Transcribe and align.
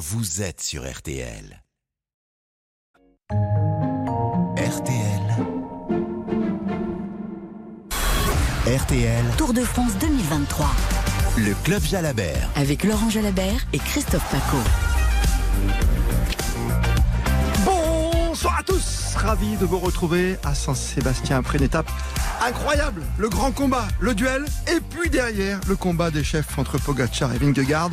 vous 0.00 0.40
êtes 0.40 0.62
sur 0.62 0.90
RTL. 0.90 1.62
RTL. 4.56 5.26
RTL, 8.66 9.24
Tour 9.36 9.52
de 9.52 9.62
France 9.62 9.98
2023 9.98 10.70
le 11.36 11.54
club 11.64 11.82
Jalabert. 11.82 12.48
avec 12.56 12.84
Laurent 12.84 13.10
Jalabert 13.10 13.66
et 13.74 13.78
Christophe 13.78 14.26
Paco. 14.30 14.56
Bonsoir 17.66 18.58
à 18.60 18.62
tous, 18.62 19.14
ravi 19.16 19.56
de 19.58 19.66
vous 19.66 19.78
retrouver 19.78 20.38
à 20.44 20.54
Saint-Sébastien 20.54 21.36
après 21.36 21.58
une 21.58 21.64
étape 21.64 21.90
incroyable, 22.42 23.02
le 23.18 23.28
grand 23.28 23.52
combat, 23.52 23.86
le 24.00 24.14
duel, 24.14 24.46
et 24.74 24.80
puis 24.80 25.10
derrière 25.10 25.60
le 25.68 25.76
combat 25.76 26.10
des 26.10 26.24
chefs 26.24 26.58
entre 26.58 26.78
Pogacar 26.78 27.34
et 27.34 27.38
Vingegaard. 27.38 27.90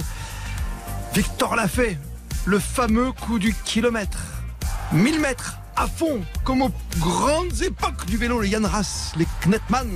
Victor 1.18 1.56
l'a 1.56 1.68
fait, 1.68 1.98
le 2.46 2.60
fameux 2.60 3.12
coup 3.12 3.40
du 3.40 3.52
kilomètre, 3.66 4.20
1000 4.92 5.20
mètres 5.20 5.58
à 5.76 5.88
fond, 5.88 6.22
comme 6.44 6.62
aux 6.62 6.72
grandes 7.00 7.60
époques 7.64 8.06
du 8.06 8.18
vélo, 8.18 8.40
les 8.40 8.52
Jan 8.52 8.62
Ras, 8.62 9.14
les 9.18 9.26
Knetman. 9.42 9.90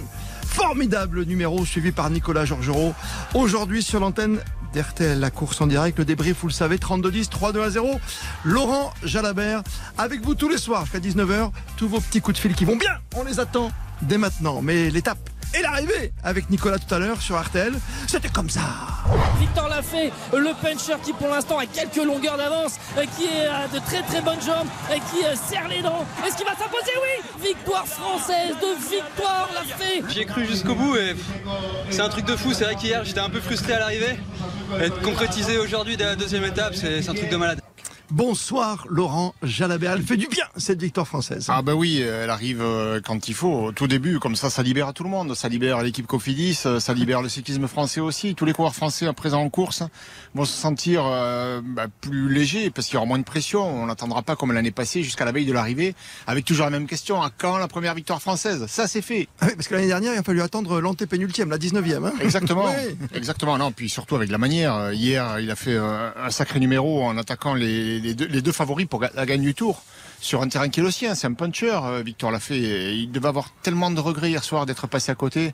Formidable 0.48 1.26
numéro 1.26 1.64
suivi 1.64 1.92
par 1.92 2.10
Nicolas 2.10 2.46
Georgerot. 2.46 2.96
Aujourd'hui 3.36 3.84
sur 3.84 4.00
l'antenne 4.00 4.40
d'RTL, 4.74 5.20
la 5.20 5.30
course 5.30 5.62
en 5.62 5.68
direct, 5.68 6.00
le 6.00 6.06
débrief, 6.06 6.38
vous 6.42 6.48
le 6.48 6.54
savez, 6.54 6.78
32-10, 6.78 7.30
3-2 7.30 7.62
à 7.62 7.70
0. 7.70 8.00
Laurent 8.44 8.92
Jalabert, 9.04 9.62
avec 10.00 10.24
vous 10.24 10.34
tous 10.34 10.50
les 10.50 10.58
soirs 10.58 10.86
jusqu'à 10.86 10.98
19h. 10.98 11.52
Tous 11.78 11.88
vos 11.88 12.00
petits 12.00 12.22
coups 12.22 12.38
de 12.38 12.42
fil 12.42 12.56
qui 12.56 12.66
vont 12.66 12.78
bien, 12.78 12.98
on 13.16 13.24
les 13.26 13.40
attend 13.40 13.72
dès 14.02 14.18
maintenant. 14.18 14.64
Mais 14.64 14.90
l'étape 14.90 15.30
et 15.58 15.62
l'arrivée 15.62 16.12
avec 16.24 16.50
Nicolas 16.50 16.78
tout 16.78 16.94
à 16.94 17.00
l'heure 17.00 17.22
sur 17.22 17.40
RTL, 17.42 17.74
c'était 18.08 18.30
comme 18.30 18.50
ça. 18.50 18.62
Victor 19.40 19.68
l'a 19.70 19.82
fait, 19.82 20.12
le 20.34 20.54
puncher 20.62 20.96
qui 21.04 21.14
pour 21.14 21.28
l'instant 21.28 21.58
a 21.58 21.66
quelques 21.66 22.04
longueurs 22.04 22.38
d'avance, 22.38 22.76
qui 23.18 23.26
est 23.26 23.74
de 23.74 23.80
très 23.80 24.02
très 24.04 24.22
bonnes 24.22 24.42
jambes, 24.42 24.68
euh, 24.90 24.96
qui 24.96 25.26
euh, 25.26 25.36
serre 25.36 25.68
les 25.68 25.82
dents. 25.82 26.06
Est-ce 26.26 26.38
qu'il 26.38 26.46
va 26.46 26.54
s'imposer? 26.54 26.92
Oui 27.02 27.48
Victoire 27.48 27.88
française 27.88 28.56
de 28.62 28.90
Victoire 28.90 29.50
l'a 29.54 29.64
fait 29.64 30.04
J'y 30.10 30.22
ai 30.22 30.26
cru 30.26 30.46
jusqu'au 30.46 30.76
bout 30.76 30.96
et 30.96 31.16
c'est 31.90 32.02
un 32.02 32.10
truc 32.10 32.26
de 32.26 32.36
fou. 32.36 32.54
C'est 32.54 32.66
vrai 32.66 32.76
qu'hier 32.76 33.04
j'étais 33.04 33.20
un 33.20 33.30
peu 33.30 33.42
frustré 33.42 33.74
à 33.74 33.80
l'arrivée. 33.80 34.20
Et 34.82 34.90
de 34.90 34.96
concrétiser 35.04 35.58
aujourd'hui 35.58 35.98
dès 35.98 36.06
la 36.06 36.16
deuxième 36.16 36.46
étape, 36.46 36.76
c'est 36.76 37.08
un 37.08 37.14
truc 37.14 37.30
de 37.30 37.36
malade. 37.36 37.61
Bonsoir 38.12 38.86
Laurent 38.90 39.34
Jalabert, 39.42 39.94
elle 39.94 40.02
fait 40.02 40.18
du 40.18 40.28
bien 40.28 40.44
cette 40.58 40.82
victoire 40.82 41.08
française. 41.08 41.46
Ah 41.48 41.62
bah 41.62 41.76
oui, 41.76 42.02
elle 42.02 42.30
arrive 42.30 42.60
euh, 42.62 43.00
quand 43.02 43.30
il 43.30 43.34
faut. 43.34 43.68
Au 43.68 43.72
tout 43.72 43.88
début, 43.88 44.20
comme 44.20 44.36
ça, 44.36 44.50
ça 44.50 44.64
libère 44.64 44.94
tout 44.94 45.06
le 45.06 45.10
monde. 45.10 45.34
Ça 45.34 45.48
libère 45.48 45.82
l'équipe 45.82 46.06
Cofidis, 46.06 46.60
euh, 46.66 46.82
ça 46.82 46.94
libère 46.94 47.22
le 47.22 47.30
cyclisme 47.30 47.68
français 47.68 48.02
aussi. 48.02 48.36
Tous 48.36 48.44
les 48.44 48.52
coureurs 48.52 48.76
français 48.76 49.08
à 49.08 49.14
présent 49.14 49.40
en 49.42 49.50
course 49.50 49.84
vont 50.36 50.44
se 50.44 50.52
sentir 50.52 51.04
euh, 51.06 51.62
bah, 51.64 51.86
plus 52.02 52.28
légers 52.30 52.70
parce 52.70 52.88
qu'il 52.88 52.96
y 52.96 52.98
aura 52.98 53.06
moins 53.06 53.18
de 53.18 53.24
pression. 53.24 53.64
On 53.64 53.86
n'attendra 53.86 54.24
pas 54.24 54.36
comme 54.36 54.52
l'année 54.52 54.72
passée 54.72 55.04
jusqu'à 55.04 55.24
la 55.24 55.32
veille 55.32 55.46
de 55.46 55.54
l'arrivée 55.54 55.96
avec 56.28 56.44
toujours 56.44 56.66
la 56.66 56.72
même 56.72 56.88
question. 56.88 57.22
À 57.22 57.30
quand 57.36 57.60
la 57.60 57.70
première 57.70 57.96
victoire 57.96 58.22
française? 58.22 58.66
Ça 58.68 58.88
c'est 58.90 59.02
fait. 59.02 59.30
Ah 59.40 59.46
oui, 59.48 59.54
parce 59.56 59.70
que 59.70 59.76
l'année 59.76 59.88
dernière, 59.88 60.14
il 60.14 60.18
a 60.20 60.24
fallu 60.24 60.42
attendre 60.42 60.82
l'antépénultième, 60.82 61.50
la 61.50 61.58
19e. 61.58 62.08
hein. 62.08 62.14
Exactement, 62.20 62.66
Oui. 62.90 62.98
exactement. 63.16 63.58
Non, 63.58 63.72
puis 63.72 63.88
surtout 63.88 64.18
avec 64.18 64.30
la 64.30 64.38
manière. 64.38 64.76
Euh, 64.76 64.94
Hier, 64.94 65.40
il 65.40 65.50
a 65.50 65.56
fait 65.56 65.76
euh, 65.76 66.10
un 66.22 66.30
sacré 66.30 66.60
numéro 66.60 67.04
en 67.06 67.18
attaquant 67.18 67.54
les, 67.54 68.01
les 68.02 68.42
deux, 68.42 68.52
favoris 68.52 68.88
pour 68.88 69.02
la 69.02 69.26
gagne 69.26 69.42
du 69.42 69.54
Tour 69.54 69.84
sur 70.20 70.42
un 70.42 70.48
terrain 70.48 70.70
qui 70.70 70.80
est 70.80 70.84
le 70.84 70.92
sien. 70.92 71.16
C'est 71.16 71.28
un 71.28 71.34
puncher. 71.34 71.80
euh, 71.84 72.02
Victor 72.04 72.32
l'a 72.32 72.40
fait. 72.40 72.60
Il 72.96 73.12
devait 73.12 73.28
avoir 73.28 73.50
tellement 73.62 73.92
de 73.92 74.00
regrets 74.00 74.30
hier 74.30 74.44
soir 74.44 74.66
d'être 74.66 74.88
passé 74.88 75.12
à 75.12 75.16
côté. 75.16 75.54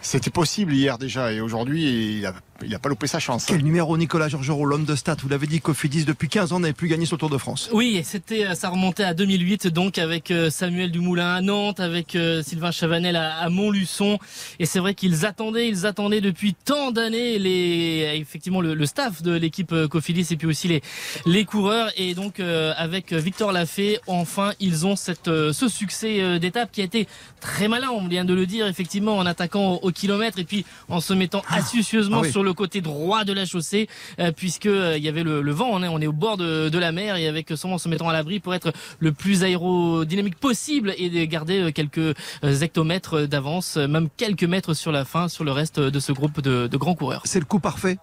C'était 0.00 0.30
possible 0.30 0.72
hier 0.72 0.98
déjà 0.98 1.32
et 1.32 1.40
aujourd'hui, 1.40 2.18
il 2.18 2.26
a, 2.26 2.34
il 2.64 2.74
a 2.74 2.78
pas 2.78 2.88
loupé 2.88 3.06
sa 3.06 3.18
chance. 3.18 3.46
Quel 3.46 3.62
numéro 3.62 3.96
Nicolas 3.96 4.28
Georgerot, 4.28 4.64
l'homme 4.64 4.84
de 4.84 4.94
stats 4.94 5.16
Vous 5.22 5.28
l'avez 5.28 5.46
dit, 5.46 5.60
Cofidis 5.60 6.04
depuis 6.04 6.28
15 6.28 6.52
ans 6.52 6.60
n'avait 6.60 6.72
plus 6.72 6.88
gagné 6.88 7.06
sur 7.06 7.16
le 7.16 7.20
Tour 7.20 7.30
de 7.30 7.38
France. 7.38 7.68
Oui, 7.72 7.96
et 7.96 8.02
c'était, 8.02 8.46
euh, 8.46 8.54
ça 8.54 8.68
remontait 8.68 9.04
à 9.04 9.14
2008, 9.14 9.68
donc 9.68 9.98
avec 9.98 10.30
euh, 10.30 10.50
Samuel 10.50 10.90
Dumoulin 10.90 11.34
à 11.34 11.40
Nantes, 11.40 11.80
avec 11.80 12.14
euh, 12.14 12.42
Sylvain 12.42 12.70
Chavanel 12.70 13.16
à, 13.16 13.36
à 13.36 13.48
Montluçon. 13.48 14.18
Et 14.58 14.66
c'est 14.66 14.78
vrai 14.78 14.94
qu'ils 14.94 15.26
attendaient, 15.26 15.68
ils 15.68 15.86
attendaient 15.86 16.20
depuis 16.20 16.54
tant 16.54 16.90
d'années 16.90 17.38
les, 17.38 18.12
effectivement, 18.20 18.60
le, 18.60 18.74
le 18.74 18.86
staff 18.86 19.22
de 19.22 19.32
l'équipe 19.32 19.74
Cofidis 19.90 20.26
et 20.30 20.36
puis 20.36 20.46
aussi 20.46 20.68
les, 20.68 20.82
les 21.26 21.44
coureurs. 21.44 21.90
Et 21.96 22.14
donc, 22.14 22.40
euh, 22.40 22.72
avec 22.76 23.12
Victor 23.12 23.52
Lafay, 23.52 23.98
enfin, 24.06 24.52
ils 24.60 24.86
ont 24.86 24.96
cette, 24.96 25.26
ce 25.26 25.68
succès 25.68 26.38
d'étape 26.38 26.72
qui 26.72 26.80
a 26.80 26.84
été 26.84 27.06
très 27.40 27.68
malin, 27.68 27.88
on 27.92 28.06
vient 28.06 28.24
de 28.24 28.34
le 28.34 28.46
dire, 28.46 28.66
effectivement, 28.66 29.16
en 29.16 29.26
attaquant 29.26 29.74
au, 29.74 29.88
au 29.88 29.90
kilomètre 29.92 30.38
et 30.38 30.44
puis 30.44 30.64
en 30.88 31.00
se 31.00 31.14
mettant 31.14 31.42
astucieusement 31.48 32.18
ah 32.18 32.22
oui. 32.22 32.30
sur 32.30 32.42
le 32.42 32.49
côté 32.54 32.80
droit 32.80 33.24
de 33.24 33.32
la 33.32 33.46
chaussée, 33.46 33.88
euh, 34.18 34.32
puisque 34.32 34.66
euh, 34.66 34.96
il 34.96 35.02
y 35.02 35.08
avait 35.08 35.22
le, 35.22 35.42
le 35.42 35.52
vent, 35.52 35.68
on 35.70 35.82
est, 35.82 35.88
on 35.88 36.00
est 36.00 36.06
au 36.06 36.12
bord 36.12 36.36
de, 36.36 36.68
de 36.68 36.78
la 36.78 36.92
mer 36.92 37.16
et 37.16 37.26
avec 37.26 37.50
seulement 37.56 37.78
se 37.78 37.88
mettant 37.88 38.08
à 38.08 38.12
l'abri 38.12 38.40
pour 38.40 38.54
être 38.54 38.72
le 38.98 39.12
plus 39.12 39.42
aérodynamique 39.42 40.36
possible 40.36 40.94
et 40.96 41.10
de 41.10 41.24
garder 41.24 41.60
euh, 41.60 41.70
quelques 41.72 42.16
hectomètres 42.42 43.22
d'avance, 43.22 43.76
même 43.76 44.08
quelques 44.16 44.44
mètres 44.44 44.74
sur 44.74 44.92
la 44.92 45.04
fin, 45.04 45.28
sur 45.28 45.44
le 45.44 45.52
reste 45.52 45.80
de 45.80 46.00
ce 46.00 46.12
groupe 46.12 46.40
de, 46.40 46.66
de 46.66 46.76
grands 46.76 46.94
coureurs. 46.94 47.22
C'est 47.24 47.40
le 47.40 47.44
coup 47.44 47.60
parfait. 47.60 47.98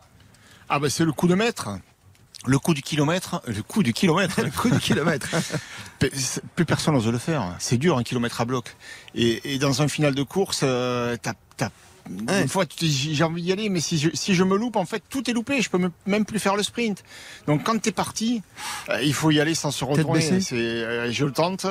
Ah 0.69 0.79
bah 0.79 0.89
c'est 0.89 1.05
le 1.05 1.13
coup 1.13 1.27
de 1.27 1.35
maître. 1.35 1.69
Le 2.45 2.59
coup 2.59 2.73
du 2.73 2.81
kilomètre, 2.81 3.41
le 3.47 3.61
coup 3.61 3.83
du 3.83 3.93
kilomètre. 3.93 4.41
Le 4.43 4.51
coup 4.51 4.69
du 4.69 4.79
kilomètre. 4.79 5.27
Plus 6.55 6.65
personne 6.65 6.93
n'ose 6.93 7.07
le 7.07 7.17
faire. 7.17 7.55
C'est 7.59 7.77
dur 7.77 7.97
un 7.97 8.03
kilomètre 8.03 8.39
à 8.39 8.45
bloc. 8.45 8.75
Et, 9.15 9.53
et 9.53 9.57
dans 9.57 9.81
un 9.81 9.87
final 9.87 10.13
de 10.13 10.23
course, 10.23 10.61
euh, 10.63 11.17
t'as, 11.21 11.33
une 12.09 12.47
fois 12.47 12.65
tu 12.65 12.77
te 12.77 12.85
dis 12.85 13.15
j'ai 13.15 13.23
envie 13.23 13.41
d'y 13.41 13.51
aller, 13.51 13.69
mais 13.69 13.79
si 13.79 13.97
je, 13.97 14.09
si 14.13 14.33
je 14.35 14.43
me 14.43 14.57
loupe, 14.57 14.75
en 14.75 14.85
fait 14.85 15.03
tout 15.09 15.29
est 15.29 15.33
loupé. 15.33 15.61
Je 15.61 15.69
peux 15.69 15.77
me- 15.77 15.91
même 16.05 16.25
plus 16.25 16.39
faire 16.39 16.55
le 16.55 16.63
sprint. 16.63 17.03
Donc 17.47 17.63
quand 17.63 17.79
t'es 17.81 17.91
parti, 17.91 18.41
euh, 18.89 19.01
il 19.03 19.13
faut 19.13 19.31
y 19.31 19.39
aller 19.39 19.55
sans 19.55 19.71
se 19.71 19.83
retourner. 19.85 20.21
C'est, 20.41 20.55
euh, 20.55 21.11
je 21.11 21.25
le 21.25 21.31
tente. 21.31 21.65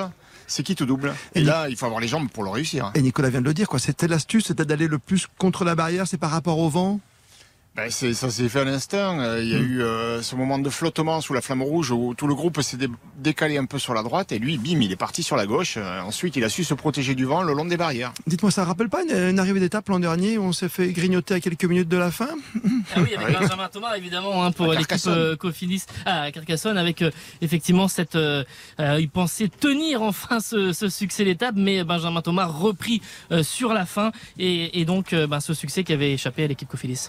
C'est 0.48 0.62
qui 0.62 0.76
tout 0.76 0.86
double? 0.86 1.12
Et, 1.34 1.40
Et 1.40 1.42
là, 1.44 1.68
il 1.68 1.76
faut 1.76 1.86
avoir 1.86 2.00
les 2.00 2.06
jambes 2.06 2.28
pour 2.30 2.44
le 2.44 2.50
réussir. 2.50 2.92
Et 2.94 3.02
Nicolas 3.02 3.30
vient 3.30 3.40
de 3.40 3.46
le 3.46 3.52
dire, 3.54 3.66
quoi. 3.68 3.80
C'était 3.80 4.06
l'astuce, 4.06 4.46
c'était 4.46 4.64
d'aller 4.64 4.86
le 4.86 4.98
plus 4.98 5.26
contre 5.38 5.64
la 5.64 5.74
barrière, 5.74 6.06
c'est 6.06 6.18
par 6.18 6.30
rapport 6.30 6.58
au 6.60 6.68
vent? 6.70 7.00
Ben, 7.76 7.90
c'est, 7.90 8.14
ça 8.14 8.30
s'est 8.30 8.48
fait 8.48 8.60
à 8.60 8.64
l'instant. 8.64 9.20
Euh, 9.20 9.42
Il 9.42 9.48
y 9.50 9.54
a 9.54 9.58
eu 9.58 9.82
euh, 9.82 10.22
ce 10.22 10.34
moment 10.34 10.58
de 10.58 10.70
flottement 10.70 11.20
sous 11.20 11.34
la 11.34 11.42
flamme 11.42 11.60
rouge 11.62 11.90
où 11.90 12.14
tout 12.16 12.26
le 12.26 12.34
groupe 12.34 12.62
s'est 12.62 12.78
dé- 12.78 12.88
décalé 13.18 13.58
un 13.58 13.66
peu 13.66 13.78
sur 13.78 13.92
la 13.92 14.02
droite 14.02 14.32
et 14.32 14.38
lui, 14.38 14.56
bim, 14.56 14.80
il 14.80 14.90
est 14.92 14.96
parti 14.96 15.22
sur 15.22 15.36
la 15.36 15.44
gauche. 15.44 15.74
Euh, 15.76 16.00
ensuite, 16.00 16.36
il 16.36 16.44
a 16.44 16.48
su 16.48 16.64
se 16.64 16.72
protéger 16.72 17.14
du 17.14 17.26
vent 17.26 17.42
le 17.42 17.52
long 17.52 17.66
des 17.66 17.76
barrières. 17.76 18.12
Dites-moi, 18.26 18.50
ça 18.50 18.64
rappelle 18.64 18.88
pas 18.88 19.02
une, 19.02 19.14
une 19.14 19.38
arrivée 19.38 19.60
d'étape 19.60 19.88
l'an 19.90 20.00
dernier 20.00 20.38
où 20.38 20.44
on 20.44 20.52
s'est 20.52 20.70
fait 20.70 20.90
grignoter 20.92 21.34
à 21.34 21.40
quelques 21.40 21.66
minutes 21.66 21.88
de 21.90 21.98
la 21.98 22.10
fin? 22.10 22.28
Ah 22.94 23.00
oui, 23.02 23.14
avec 23.14 23.38
Benjamin 23.40 23.68
Thomas 23.68 23.94
évidemment 23.96 24.42
hein, 24.42 24.52
pour 24.52 24.72
l'équipe 24.72 24.96
euh, 25.08 25.36
Cofidis 25.36 25.84
ah, 26.06 26.22
à 26.22 26.32
Carcassonne 26.32 26.78
avec 26.78 27.02
euh, 27.02 27.10
effectivement 27.42 27.88
cette 27.88 28.16
euh, 28.16 28.42
euh, 28.80 28.96
il 29.00 29.10
pensait 29.10 29.48
tenir 29.48 30.00
enfin 30.02 30.40
ce, 30.40 30.72
ce 30.72 30.88
succès 30.88 31.24
d'étape 31.24 31.54
mais 31.56 31.84
Benjamin 31.84 32.22
Thomas 32.22 32.46
repris 32.46 33.02
euh, 33.32 33.42
sur 33.42 33.74
la 33.74 33.84
fin 33.84 34.12
et, 34.38 34.80
et 34.80 34.84
donc 34.86 35.12
euh, 35.12 35.26
ben, 35.26 35.40
ce 35.40 35.52
succès 35.52 35.84
qui 35.84 35.92
avait 35.92 36.12
échappé 36.14 36.44
à 36.44 36.46
l'équipe 36.46 36.68
Cofidis. 36.68 37.08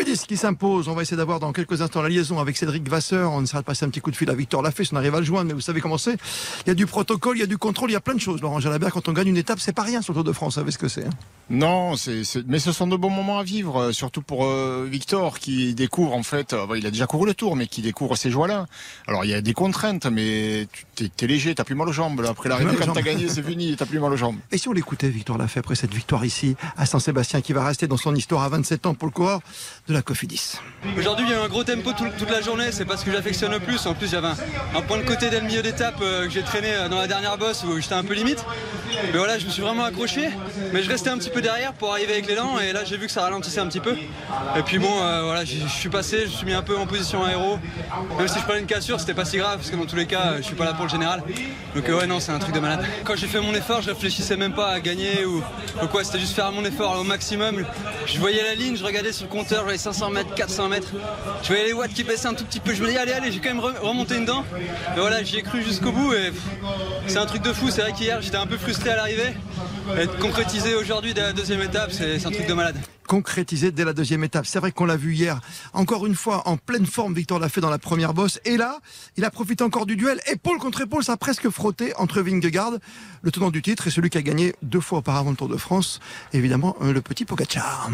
Cofidis 0.00 0.24
qui 0.26 0.38
s'impose. 0.38 0.88
On 0.88 0.94
va 0.94 1.02
essayer 1.02 1.16
d'avoir 1.18 1.40
dans 1.40 1.52
quelques 1.52 1.82
instants 1.82 2.00
la 2.00 2.08
liaison 2.08 2.38
avec 2.38 2.56
Cédric 2.56 2.88
Vasseur. 2.88 3.32
On 3.32 3.42
essaiera 3.42 3.60
de 3.60 3.66
passer 3.66 3.84
un 3.84 3.90
petit 3.90 4.00
coup 4.00 4.10
de 4.10 4.16
fil 4.16 4.30
à 4.30 4.34
Victor 4.34 4.62
Lafay 4.62 4.84
si 4.84 4.94
on 4.94 4.96
arrive 4.96 5.14
à 5.14 5.18
le 5.18 5.26
joindre. 5.26 5.48
Mais 5.48 5.52
vous 5.52 5.60
savez 5.60 5.82
comment 5.82 5.98
c'est. 5.98 6.16
Il 6.64 6.68
y 6.68 6.70
a 6.70 6.74
du 6.74 6.86
protocole, 6.86 7.36
il 7.36 7.40
y 7.40 7.42
a 7.42 7.46
du 7.46 7.58
contrôle, 7.58 7.90
il 7.90 7.92
y 7.92 7.96
a 7.96 8.00
plein 8.00 8.14
de 8.14 8.20
choses. 8.20 8.40
Laurent 8.40 8.60
Jalabert, 8.60 8.92
quand 8.92 9.08
on 9.08 9.12
gagne 9.12 9.28
une 9.28 9.36
étape, 9.36 9.60
c'est 9.60 9.74
pas 9.74 9.82
rien 9.82 10.00
sur 10.00 10.14
le 10.14 10.18
Tour 10.18 10.24
de 10.24 10.32
France. 10.32 10.54
Vous 10.54 10.60
savez 10.60 10.70
ce 10.70 10.78
que 10.78 10.88
c'est. 10.88 11.04
hein 11.04 11.10
Non, 11.50 11.96
c'est, 11.96 12.22
mais 12.46 12.58
ce 12.58 12.72
sont 12.72 12.86
de 12.86 12.96
bons 12.96 13.10
moments 13.10 13.38
à 13.38 13.42
vivre, 13.42 13.76
euh, 13.78 13.92
surtout 13.92 14.22
pour 14.22 14.46
euh, 14.46 14.86
Victor 14.90 15.38
qui 15.38 15.74
découvre 15.74 16.14
en 16.14 16.22
fait, 16.22 16.54
euh, 16.54 16.66
il 16.78 16.86
a 16.86 16.90
déjà 16.90 17.06
couru 17.06 17.26
le 17.26 17.34
tour, 17.34 17.54
mais 17.54 17.66
qui 17.66 17.82
découvre 17.82 18.16
ces 18.16 18.30
joies-là. 18.30 18.66
Alors 19.06 19.26
il 19.26 19.30
y 19.30 19.34
a 19.34 19.42
des 19.42 19.52
contraintes, 19.52 20.06
mais 20.06 20.66
tu 20.96 21.10
t'es, 21.10 21.26
léger, 21.26 21.54
t'as 21.54 21.64
plus 21.64 21.74
mal 21.74 21.88
aux 21.88 21.92
jambes. 21.92 22.20
là. 22.20 22.30
Après 22.30 22.48
l'arrivée, 22.48 22.74
quand 22.74 22.90
t'as 22.90 23.02
gagné, 23.02 23.28
c'est 23.28 23.42
fini, 23.42 23.76
t'as 23.76 23.84
plus 23.84 23.98
mal 23.98 24.10
aux 24.10 24.16
jambes. 24.16 24.36
Et 24.50 24.56
si 24.56 24.66
on 24.68 24.72
l'écoutait, 24.72 25.10
Victor 25.10 25.36
Lafay, 25.36 25.60
après 25.60 25.74
cette 25.74 25.92
victoire 25.92 26.24
ici 26.24 26.56
à 26.78 26.86
Saint-Sébastien, 26.86 27.42
qui 27.42 27.52
va 27.52 27.64
rester 27.66 27.86
dans 27.86 27.98
son 27.98 28.14
histoire 28.14 28.44
à 28.44 28.48
27 28.48 28.86
ans 28.86 28.94
pour 28.94 29.06
le 29.06 29.12
coureur 29.12 29.40
de 29.90 29.94
la 29.96 30.02
Cofidis. 30.02 30.52
Aujourd'hui, 30.96 31.26
il 31.28 31.32
y 31.32 31.34
a 31.34 31.38
eu 31.40 31.44
un 31.44 31.48
gros 31.48 31.64
tempo 31.64 31.92
tout- 31.92 32.08
toute 32.16 32.30
la 32.30 32.40
journée. 32.40 32.70
C'est 32.70 32.84
pas 32.84 32.96
ce 32.96 33.04
que 33.04 33.10
j'affectionne 33.12 33.50
le 33.50 33.58
plus. 33.58 33.84
En 33.86 33.94
plus, 33.94 34.08
j'avais 34.10 34.28
un, 34.28 34.36
un 34.76 34.80
point 34.82 34.98
de 34.98 35.02
côté 35.02 35.28
dès 35.30 35.40
le 35.40 35.46
milieu 35.46 35.62
d'étape 35.62 35.96
euh, 36.00 36.24
que 36.26 36.30
j'ai 36.30 36.42
traîné 36.42 36.68
euh, 36.72 36.88
dans 36.88 36.98
la 36.98 37.08
dernière 37.08 37.36
bosse 37.36 37.64
où 37.64 37.78
j'étais 37.80 37.94
un 37.94 38.04
peu 38.04 38.14
limite. 38.14 38.44
Mais 39.12 39.18
voilà, 39.18 39.38
je 39.38 39.46
me 39.46 39.50
suis 39.50 39.62
vraiment 39.62 39.84
accroché. 39.84 40.30
Mais 40.72 40.82
je 40.84 40.88
restais 40.88 41.10
un 41.10 41.18
petit 41.18 41.30
peu 41.30 41.40
derrière 41.42 41.72
pour 41.72 41.92
arriver 41.92 42.12
avec 42.12 42.26
l'élan. 42.28 42.58
Et 42.60 42.72
là, 42.72 42.84
j'ai 42.84 42.96
vu 42.96 43.06
que 43.06 43.12
ça 43.12 43.22
ralentissait 43.22 43.58
un 43.60 43.66
petit 43.66 43.80
peu. 43.80 43.96
Et 44.56 44.62
puis 44.64 44.78
bon, 44.78 45.02
euh, 45.02 45.22
voilà, 45.24 45.44
je 45.44 45.56
suis 45.68 45.88
passé, 45.88 46.22
je 46.26 46.30
suis 46.30 46.46
mis 46.46 46.54
un 46.54 46.62
peu 46.62 46.76
en 46.78 46.86
position 46.86 47.24
aéro. 47.24 47.58
Même 48.16 48.28
si 48.28 48.38
je 48.38 48.44
prenais 48.44 48.60
une 48.60 48.66
cassure, 48.66 49.00
c'était 49.00 49.14
pas 49.14 49.24
si 49.24 49.38
grave 49.38 49.56
parce 49.58 49.70
que 49.70 49.76
dans 49.76 49.86
tous 49.86 49.96
les 49.96 50.06
cas, 50.06 50.36
je 50.38 50.42
suis 50.42 50.54
pas 50.54 50.64
là 50.66 50.72
pour 50.72 50.84
le 50.84 50.90
général. 50.90 51.22
Donc 51.74 51.86
ouais, 51.88 52.06
non, 52.06 52.20
c'est 52.20 52.32
un 52.32 52.38
truc 52.38 52.54
de 52.54 52.60
malade. 52.60 52.84
Quand 53.04 53.16
j'ai 53.16 53.26
fait 53.26 53.40
mon 53.40 53.54
effort, 53.54 53.82
je 53.82 53.90
réfléchissais 53.90 54.36
même 54.36 54.54
pas 54.54 54.68
à 54.68 54.80
gagner 54.80 55.24
ou, 55.24 55.42
quoi. 55.90 56.04
C'était 56.04 56.20
juste 56.20 56.34
faire 56.36 56.52
mon 56.52 56.64
effort 56.64 56.98
au 57.00 57.04
maximum. 57.04 57.64
Je 58.06 58.18
voyais 58.20 58.42
la 58.42 58.54
ligne, 58.54 58.76
je 58.76 58.84
regardais 58.84 59.12
sur 59.12 59.26
le 59.26 59.30
compteur, 59.30 59.64
j'avais 59.66 59.78
500 59.80 60.10
mètres, 60.10 60.34
400 60.34 60.68
mètres. 60.68 60.92
Je 61.42 61.48
voyais 61.48 61.66
les 61.66 61.72
watts 61.72 61.92
qui 61.92 62.04
baissaient 62.04 62.28
un 62.28 62.34
tout 62.34 62.44
petit 62.44 62.60
peu. 62.60 62.74
Je 62.74 62.82
me 62.82 62.88
dis, 62.88 62.96
allez, 62.96 63.12
allez, 63.12 63.32
j'ai 63.32 63.40
quand 63.40 63.54
même 63.54 63.60
remonté 63.60 64.16
une 64.16 64.26
dent. 64.26 64.44
Et 64.96 65.00
voilà, 65.00 65.22
j'y 65.22 65.38
ai 65.38 65.42
cru 65.42 65.62
jusqu'au 65.62 65.90
bout. 65.90 66.12
Et 66.12 66.32
c'est 67.06 67.18
un 67.18 67.26
truc 67.26 67.42
de 67.42 67.52
fou. 67.52 67.70
C'est 67.70 67.80
vrai 67.80 67.92
qu'hier, 67.92 68.20
j'étais 68.20 68.36
un 68.36 68.46
peu 68.46 68.58
frustré 68.58 68.90
à 68.90 68.96
l'arrivée. 68.96 69.34
Être 69.96 70.18
concrétisé 70.18 70.74
aujourd'hui 70.74 71.14
dès 71.14 71.22
la 71.22 71.32
deuxième 71.32 71.62
étape, 71.62 71.90
c'est 71.92 72.24
un 72.24 72.30
truc 72.30 72.46
de 72.46 72.54
malade 72.54 72.76
concrétisé 73.10 73.72
dès 73.72 73.84
la 73.84 73.92
deuxième 73.92 74.22
étape. 74.22 74.46
C'est 74.46 74.60
vrai 74.60 74.70
qu'on 74.70 74.84
l'a 74.84 74.96
vu 74.96 75.14
hier, 75.14 75.40
encore 75.72 76.06
une 76.06 76.14
fois, 76.14 76.46
en 76.46 76.56
pleine 76.56 76.86
forme, 76.86 77.12
Victor 77.12 77.40
l'a 77.40 77.48
fait 77.48 77.60
dans 77.60 77.68
la 77.68 77.80
première 77.80 78.14
bosse. 78.14 78.38
Et 78.44 78.56
là, 78.56 78.78
il 79.16 79.24
a 79.24 79.32
profité 79.32 79.64
encore 79.64 79.84
du 79.84 79.96
duel, 79.96 80.20
épaule 80.30 80.58
contre 80.58 80.82
épaule, 80.82 81.02
ça 81.02 81.14
a 81.14 81.16
presque 81.16 81.48
frotté 81.50 81.92
entre 81.96 82.20
Vingegaard, 82.20 82.74
le 83.22 83.30
tenant 83.32 83.50
du 83.50 83.62
titre, 83.62 83.88
et 83.88 83.90
celui 83.90 84.10
qui 84.10 84.18
a 84.18 84.22
gagné 84.22 84.54
deux 84.62 84.78
fois 84.78 85.00
auparavant 85.00 85.30
le 85.30 85.36
Tour 85.36 85.48
de 85.48 85.56
France, 85.56 85.98
évidemment, 86.32 86.76
euh, 86.82 86.92
le 86.92 87.00
petit 87.00 87.24
Pogacar. 87.24 87.90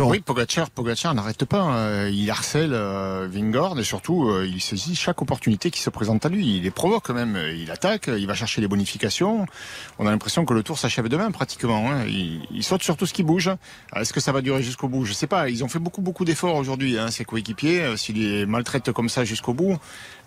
Oui, 0.00 0.20
Pogacar, 0.20 0.70
Pogacar 0.70 1.12
n'arrête 1.12 1.44
pas. 1.44 1.60
Hein. 1.60 2.08
Il 2.08 2.30
harcèle 2.30 2.72
euh, 2.72 3.28
Vingord 3.30 3.78
et 3.80 3.82
surtout, 3.82 4.28
euh, 4.28 4.46
il 4.46 4.60
saisit 4.60 4.94
chaque 4.94 5.20
opportunité 5.20 5.72
qui 5.72 5.80
se 5.80 5.90
présente 5.90 6.24
à 6.24 6.28
lui. 6.28 6.56
Il 6.56 6.62
les 6.62 6.70
provoque 6.70 7.10
même. 7.10 7.36
Il 7.56 7.70
attaque, 7.72 8.06
il 8.06 8.26
va 8.26 8.34
chercher 8.34 8.60
les 8.60 8.68
bonifications. 8.68 9.46
On 9.98 10.06
a 10.06 10.10
l'impression 10.10 10.44
que 10.44 10.54
le 10.54 10.62
tour 10.62 10.78
s'achève 10.78 11.08
demain 11.08 11.32
pratiquement. 11.32 11.90
Hein. 11.90 12.04
Il, 12.06 12.62
saute 12.62 12.82
sur 12.82 12.96
tout 12.96 13.06
ce 13.06 13.12
qui 13.12 13.24
bouge. 13.24 13.50
Est-ce 13.96 14.12
que 14.12 14.20
ça 14.20 14.30
va 14.30 14.40
durer 14.40 14.62
jusqu'au 14.62 14.88
bout? 14.88 15.04
Je 15.04 15.12
sais 15.12 15.26
pas. 15.26 15.48
Ils 15.48 15.64
ont 15.64 15.68
fait 15.68 15.80
beaucoup, 15.80 16.00
beaucoup 16.00 16.24
d'efforts 16.24 16.54
aujourd'hui, 16.54 16.96
hein, 16.96 17.10
ses 17.10 17.24
coéquipiers. 17.24 17.82
Euh, 17.82 17.96
s'il 17.96 18.20
les 18.20 18.46
maltraite 18.46 18.92
comme 18.92 19.08
ça 19.08 19.24
jusqu'au 19.24 19.52
bout, 19.52 19.78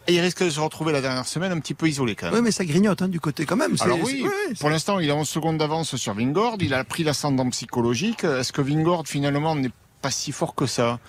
et 0.07 0.15
il 0.15 0.19
risque 0.19 0.43
de 0.43 0.49
se 0.49 0.59
retrouver 0.59 0.91
la 0.91 1.01
dernière 1.01 1.27
semaine 1.27 1.51
un 1.51 1.59
petit 1.59 1.73
peu 1.73 1.87
isolé 1.87 2.15
quand 2.15 2.27
même. 2.27 2.35
Oui, 2.35 2.41
mais 2.41 2.51
ça 2.51 2.65
grignote 2.65 3.01
hein, 3.01 3.07
du 3.07 3.19
côté 3.19 3.45
quand 3.45 3.55
même. 3.55 3.75
Alors 3.81 3.99
oui, 4.03 4.25
pour 4.59 4.69
l'instant, 4.69 4.99
il 4.99 5.09
a 5.09 5.15
11 5.15 5.27
secondes 5.27 5.57
d'avance 5.57 5.95
sur 5.95 6.13
Vingord. 6.13 6.57
Il 6.59 6.73
a 6.73 6.83
pris 6.83 7.03
l'ascendant 7.03 7.49
psychologique. 7.49 8.23
Est-ce 8.23 8.51
que 8.51 8.61
Vingord 8.61 9.07
finalement 9.07 9.55
n'est 9.55 9.71
pas 10.01 10.11
si 10.11 10.31
fort 10.31 10.55
que 10.55 10.65
ça? 10.65 10.99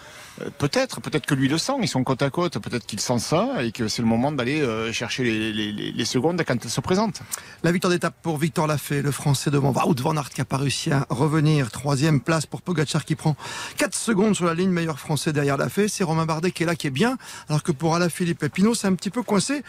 Peut-être, 0.59 1.01
peut-être 1.01 1.27
que 1.27 1.35
lui 1.35 1.49
le 1.49 1.59
sent, 1.59 1.73
ils 1.83 1.89
sont 1.89 2.03
côte 2.05 2.23
à 2.23 2.31
côte, 2.31 2.59
peut-être 2.59 2.87
qu'il 2.87 3.01
sent 3.01 3.19
ça 3.19 3.63
et 3.63 3.73
que 3.73 3.89
c'est 3.89 4.03
le 4.03 4.09
moment 4.09 4.33
d'aller 4.33 4.61
euh, 4.61 4.93
chercher 4.93 5.25
les, 5.25 6.05
secondes 6.05 6.43
quand 6.47 6.57
elles 6.63 6.71
se 6.71 6.81
présentent. 6.81 7.23
La 7.63 7.73
victoire 7.73 7.93
d'étape 7.93 8.15
pour 8.23 8.39
Victor 8.39 8.67
Lafay, 8.67 9.03
le 9.03 9.11
Français 9.11 9.51
devant 9.51 9.73
Wout 9.73 10.01
van 10.01 10.17
Aert 10.17 10.31
qui 10.31 10.41
n'a 10.41 10.45
pas 10.45 10.57
réussi 10.57 10.91
à 10.91 11.07
revenir. 11.11 11.71
Troisième 11.71 12.21
place 12.21 12.47
pour 12.47 12.63
Pogacar 12.63 13.05
qui 13.05 13.15
prend 13.15 13.37
4 13.77 13.95
secondes 13.95 14.35
sur 14.35 14.47
la 14.47 14.55
ligne, 14.55 14.71
meilleur 14.71 14.99
Français 14.99 15.33
derrière 15.33 15.57
Lafay. 15.57 15.89
C'est 15.89 16.05
Romain 16.05 16.27
Bardet 16.27 16.51
qui 16.51 16.65
est 16.65 16.67
là, 16.67 16.75
qui 16.75 16.89
est 16.89 16.91
bien, 16.91 17.17
alors 17.49 17.63
que 17.63 17.73
pour 17.73 17.95
Alaphilippe 17.95 18.47
Pinot, 18.49 18.75
c'est 18.75 18.89
un 18.89 18.95
petit 18.95 19.11
peu 19.11 19.23
coincé. 19.23 19.63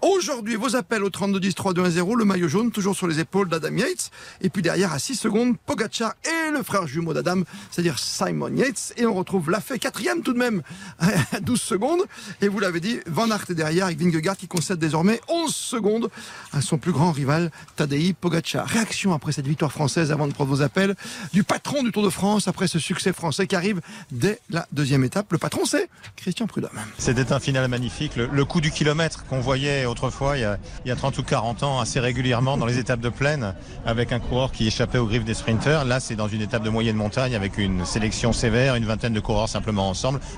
Aujourd'hui, 0.00 0.56
vos 0.56 0.76
appels 0.76 1.04
au 1.04 1.10
32 1.10 1.38
10 1.40 1.54
3 1.54 1.74
2 1.74 1.84
1 1.84 1.90
0, 1.90 2.16
le 2.16 2.24
maillot 2.24 2.48
jaune 2.48 2.70
toujours 2.70 2.96
sur 2.96 3.06
les 3.06 3.20
épaules 3.20 3.48
d'Adam 3.48 3.76
Yates. 3.76 4.10
Et 4.40 4.48
puis 4.48 4.62
derrière, 4.62 4.92
à 4.92 4.98
6 4.98 5.16
secondes, 5.16 5.56
Pogacar 5.66 6.14
et 6.24 6.50
le 6.50 6.62
frère 6.62 6.86
jumeau 6.86 7.12
d'Adam, 7.12 7.42
c'est-à-dire 7.70 7.98
Simon 7.98 8.54
Yates. 8.54 8.94
Et 8.96 9.06
on 9.06 9.14
retrouve 9.14 9.50
Lafay 9.50 9.78
quatrième 9.78 10.13
tout 10.22 10.32
de 10.32 10.38
même 10.38 10.62
à 10.98 11.40
12 11.40 11.60
secondes. 11.60 12.00
Et 12.40 12.48
vous 12.48 12.60
l'avez 12.60 12.80
dit, 12.80 13.00
Van 13.06 13.30
Aert 13.30 13.44
est 13.50 13.54
derrière 13.54 13.86
avec 13.86 13.98
Vingegaard 13.98 14.36
qui 14.36 14.48
concède 14.48 14.78
désormais 14.78 15.20
11 15.28 15.54
secondes 15.54 16.10
à 16.52 16.60
son 16.60 16.78
plus 16.78 16.92
grand 16.92 17.12
rival, 17.12 17.50
Tadej 17.76 18.14
Pogacar. 18.14 18.66
Réaction 18.66 19.12
après 19.12 19.32
cette 19.32 19.46
victoire 19.46 19.72
française 19.72 20.12
avant 20.12 20.26
de 20.26 20.32
prendre 20.32 20.50
vos 20.50 20.62
appels 20.62 20.94
du 21.32 21.44
patron 21.44 21.82
du 21.82 21.92
Tour 21.92 22.02
de 22.02 22.10
France 22.10 22.48
après 22.48 22.68
ce 22.68 22.78
succès 22.78 23.12
français 23.12 23.46
qui 23.46 23.56
arrive 23.56 23.80
dès 24.10 24.40
la 24.50 24.66
deuxième 24.72 25.04
étape. 25.04 25.32
Le 25.32 25.38
patron, 25.38 25.64
c'est 25.64 25.88
Christian 26.16 26.46
Prudhomme. 26.46 26.70
C'était 26.98 27.32
un 27.32 27.40
final 27.40 27.68
magnifique. 27.68 28.16
Le, 28.16 28.44
coup 28.44 28.60
du 28.60 28.70
kilomètre 28.70 29.24
qu'on 29.24 29.40
voyait 29.40 29.86
autrefois, 29.86 30.36
il 30.36 30.42
y, 30.42 30.44
a, 30.44 30.58
il 30.84 30.88
y, 30.88 30.92
a, 30.92 30.96
30 30.96 31.18
ou 31.18 31.22
40 31.22 31.62
ans, 31.62 31.80
assez 31.80 31.98
régulièrement 31.98 32.56
dans 32.58 32.66
les 32.66 32.78
étapes 32.78 33.00
de 33.00 33.08
plaine, 33.08 33.54
avec 33.86 34.12
un 34.12 34.20
coureur 34.20 34.52
qui 34.52 34.66
échappait 34.66 34.98
aux 34.98 35.06
griffes 35.06 35.24
des 35.24 35.34
sprinters. 35.34 35.84
Là, 35.84 36.00
c'est 36.00 36.16
dans 36.16 36.28
une 36.28 36.42
étape 36.42 36.62
de 36.62 36.70
moyenne 36.70 36.96
montagne 36.96 37.34
avec 37.34 37.58
une 37.58 37.84
sélection 37.84 38.32
sévère, 38.32 38.74
une 38.74 38.84
vingtaine 38.84 39.14
de 39.14 39.20
coureurs 39.20 39.48
simplement 39.48 39.93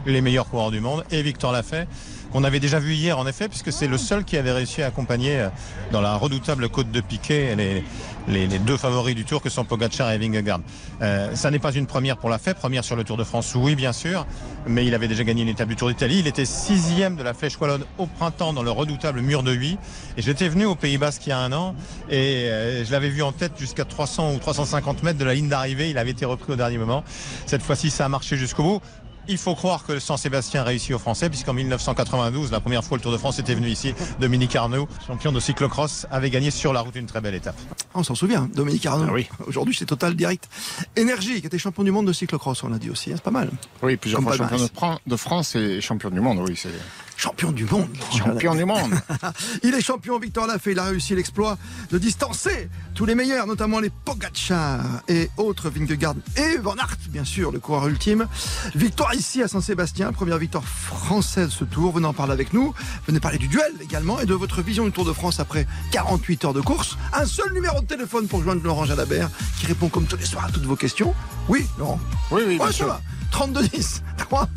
les 0.07 0.21
meilleurs 0.21 0.49
coureurs 0.49 0.71
du 0.71 0.81
monde, 0.81 1.05
et 1.11 1.23
Victor 1.23 1.53
Lafay, 1.53 1.87
qu'on 2.33 2.45
avait 2.45 2.61
déjà 2.61 2.79
vu 2.79 2.95
hier 2.95 3.19
en 3.19 3.27
effet, 3.27 3.49
puisque 3.49 3.73
c'est 3.73 3.87
le 3.87 3.99
seul 3.99 4.25
qui 4.25 4.37
avait 4.37 4.53
réussi 4.53 4.83
à 4.83 4.87
accompagner 4.87 5.39
euh, 5.39 5.49
dans 5.93 6.01
la 6.01 6.17
redoutable 6.17 6.69
côte 6.69 6.91
de 6.91 7.01
Piquet 7.01 7.55
les, 7.57 7.83
les, 8.29 8.59
deux 8.59 8.77
favoris 8.77 9.15
du 9.15 9.25
Tour 9.25 9.41
que 9.41 9.49
sont 9.49 9.65
Pogacar 9.65 10.11
et 10.11 10.19
Vingegaard. 10.19 10.61
Euh, 11.03 11.35
ça 11.35 11.51
n'est 11.51 11.59
pas 11.59 11.73
une 11.73 11.87
première 11.87 12.17
pour 12.17 12.29
Lafay, 12.29 12.55
première 12.55 12.85
sur 12.85 12.97
le 12.97 13.05
Tour 13.05 13.17
de 13.17 13.25
France, 13.25 13.55
oui 13.55 13.75
bien 13.75 13.93
sûr, 13.93 14.27
mais 14.67 14.85
il 14.87 14.95
avait 14.95 15.09
déjà 15.09 15.25
gagné 15.25 15.43
une 15.43 15.49
étape 15.49 15.69
du 15.69 15.77
Tour 15.77 15.89
d'Italie. 15.89 16.19
Il 16.19 16.27
était 16.27 16.45
sixième 16.45 17.17
de 17.17 17.23
la 17.23 17.35
Flèche 17.35 17.59
Wallonne 17.59 17.85
au 17.99 18.07
printemps 18.07 18.53
dans 18.53 18.63
le 18.63 18.71
redoutable 18.71 19.21
mur 19.21 19.43
de 19.43 19.55
Huy. 19.55 19.79
Et 20.17 20.23
j'étais 20.23 20.49
venu 20.49 20.65
au 20.65 20.75
Pays 20.75 20.99
Basque 20.99 21.27
il 21.27 21.31
y 21.31 21.33
a 21.33 21.39
un 21.39 21.53
an 21.53 21.75
et 22.11 22.49
euh, 22.49 22.85
je 22.85 22.93
l'avais 22.93 23.09
vu 23.09 23.23
en 23.23 23.33
tête 23.33 23.53
jusqu'à 23.59 23.85
300 23.85 24.35
ou 24.35 24.39
350 24.39 25.03
mètres 25.03 25.19
de 25.19 25.25
la 25.25 25.35
ligne 25.35 25.49
d'arrivée. 25.49 25.91
Il 25.91 25.99
avait 25.99 26.11
été 26.11 26.25
repris 26.25 26.53
au 26.53 26.57
dernier 26.57 26.79
moment. 26.79 27.05
Cette 27.47 27.63
fois-ci, 27.63 27.91
ça 27.91 28.05
a 28.05 28.09
marché 28.09 28.37
jusqu'au 28.37 28.63
bout. 28.63 28.81
Il 29.29 29.39
faut 29.39 29.55
croire 29.55 29.85
que 29.85 29.93
le 29.93 30.01
Saint-Sébastien 30.01 30.63
réussit 30.63 30.93
aux 30.95 30.99
Français, 30.99 31.29
puisqu'en 31.29 31.53
1992, 31.53 32.53
la 32.53 32.61
première 32.61 32.85
fois 32.85 32.97
le 32.97 33.03
Tour 33.03 33.11
de 33.11 33.19
France 33.19 33.39
était 33.39 33.55
venu 33.55 33.69
ici, 33.69 33.93
Dominique 34.21 34.55
Arnaud, 34.55 34.89
champion 35.07 35.33
de 35.33 35.41
cyclocross, 35.41 36.07
avait 36.11 36.31
gagné 36.31 36.51
sur 36.53 36.73
la 36.73 36.81
route 36.81 36.95
une 36.95 37.07
très 37.07 37.21
belle 37.21 37.35
étape. 37.35 37.57
On 37.95 38.05
s'en 38.05 38.15
souvient, 38.15 38.49
Dominique 38.55 38.87
Arnaud. 38.87 39.07
Ah 39.09 39.13
oui. 39.13 39.27
Aujourd'hui, 39.47 39.75
c'est 39.77 39.87
Total 39.87 40.15
Direct. 40.15 40.49
Énergie, 40.95 41.41
qui 41.41 41.47
était 41.47 41.59
champion 41.59 41.83
du 41.83 41.91
monde 41.91 42.07
de 42.07 42.13
cyclocross, 42.13 42.63
on 42.63 42.69
l'a 42.69 42.79
dit 42.79 42.91
aussi, 42.91 43.11
hein, 43.11 43.17
c'est 43.17 43.25
pas 43.25 43.31
mal. 43.31 43.51
Oui, 43.83 43.97
plusieurs 43.97 44.23
fois 44.23 44.37
champion 44.37 44.99
de 45.07 45.17
France 45.17 45.57
et 45.57 45.81
champion 45.81 46.11
du 46.11 46.21
monde, 46.21 46.39
oui, 46.39 46.55
c'est 46.57 46.71
champion 47.17 47.53
du 47.53 47.65
monde. 47.65 47.89
Champion 48.17 48.55
du 48.55 48.65
monde. 48.65 48.93
il 49.63 49.75
est 49.75 49.81
champion, 49.81 50.19
Victor 50.19 50.47
Lafay. 50.47 50.73
Il 50.73 50.79
a 50.79 50.85
réussi 50.85 51.15
l'exploit 51.15 51.57
de 51.91 51.99
distancer 51.99 52.69
tous 52.95 53.07
les 53.07 53.15
meilleurs, 53.15 53.47
notamment 53.47 53.81
les 53.81 53.91
Pogacar 53.91 54.81
et 55.09 55.31
autres 55.37 55.71
Vingegaard 55.71 56.15
et 56.37 56.59
Van 56.59 56.75
Aert, 56.77 56.97
bien 57.09 57.25
sûr, 57.25 57.53
le 57.53 57.59
coureur 57.59 57.89
ultime. 57.89 58.27
Victoire 58.75 59.15
ici 59.15 59.43
à 59.43 59.49
Saint-Sébastien, 59.49 60.13
première 60.13 60.39
victoire 60.39 60.65
française 60.65 61.51
ce 61.51 61.65
tour. 61.65 61.93
Venez 61.93 62.07
en 62.07 62.13
parler 62.13 62.33
avec 62.33 62.53
nous. 62.53 62.75
Venez 63.07 63.21
parler 63.21 63.39
du 63.39 63.49
duel 63.49 63.73
également 63.81 64.21
et 64.21 64.27
de 64.27 64.35
votre 64.35 64.63
vision 64.63 64.85
du 64.85 64.93
Tour 64.93 65.05
de 65.05 65.13
France 65.13 65.41
après 65.41 65.67
48 65.93 66.45
heures 66.47 66.55
de 66.55 66.61
course. 66.61 66.97
Un 67.13 67.27
seul 67.27 67.53
numéro 67.53 67.81
de 67.81 67.87
téléphone 67.87 68.29
pour 68.29 68.43
joindre 68.43 68.63
Laurent 68.63 68.85
Jalabert 68.85 69.31
qui 69.59 69.67
répond 69.67 69.89
comme 69.89 70.07
tous 70.07 70.17
les 70.17 70.27
soirs 70.27 70.47
à 70.47 70.51
toutes 70.51 70.65
vos 70.65 70.77
questions. 70.77 71.15
Oui, 71.49 71.67
Laurent 71.79 72.01
Oui, 72.31 72.43
oui, 72.47 72.57
bien 72.57 72.73
sûr. 72.73 72.99
32 73.31 73.69
10 73.69 74.03
3 74.17 74.49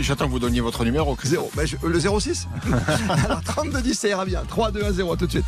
J'attends 0.00 0.26
que 0.26 0.30
vous 0.30 0.38
donniez 0.38 0.60
votre 0.60 0.84
numéro. 0.84 1.16
0. 1.22 1.50
Ben, 1.56 1.66
le 1.82 2.00
06 2.00 2.48
Alors 3.24 3.42
32 3.42 3.82
10, 3.82 3.94
ça 3.94 4.08
ira 4.08 4.24
bien. 4.24 4.42
3, 4.46 4.70
2, 4.70 4.84
1, 4.84 4.92
0, 4.92 5.16
tout 5.16 5.26
de 5.26 5.30
suite. 5.30 5.44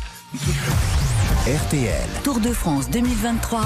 RTL. 1.47 2.09
Tour 2.23 2.39
de 2.39 2.51
France 2.53 2.89
2023. 2.89 3.61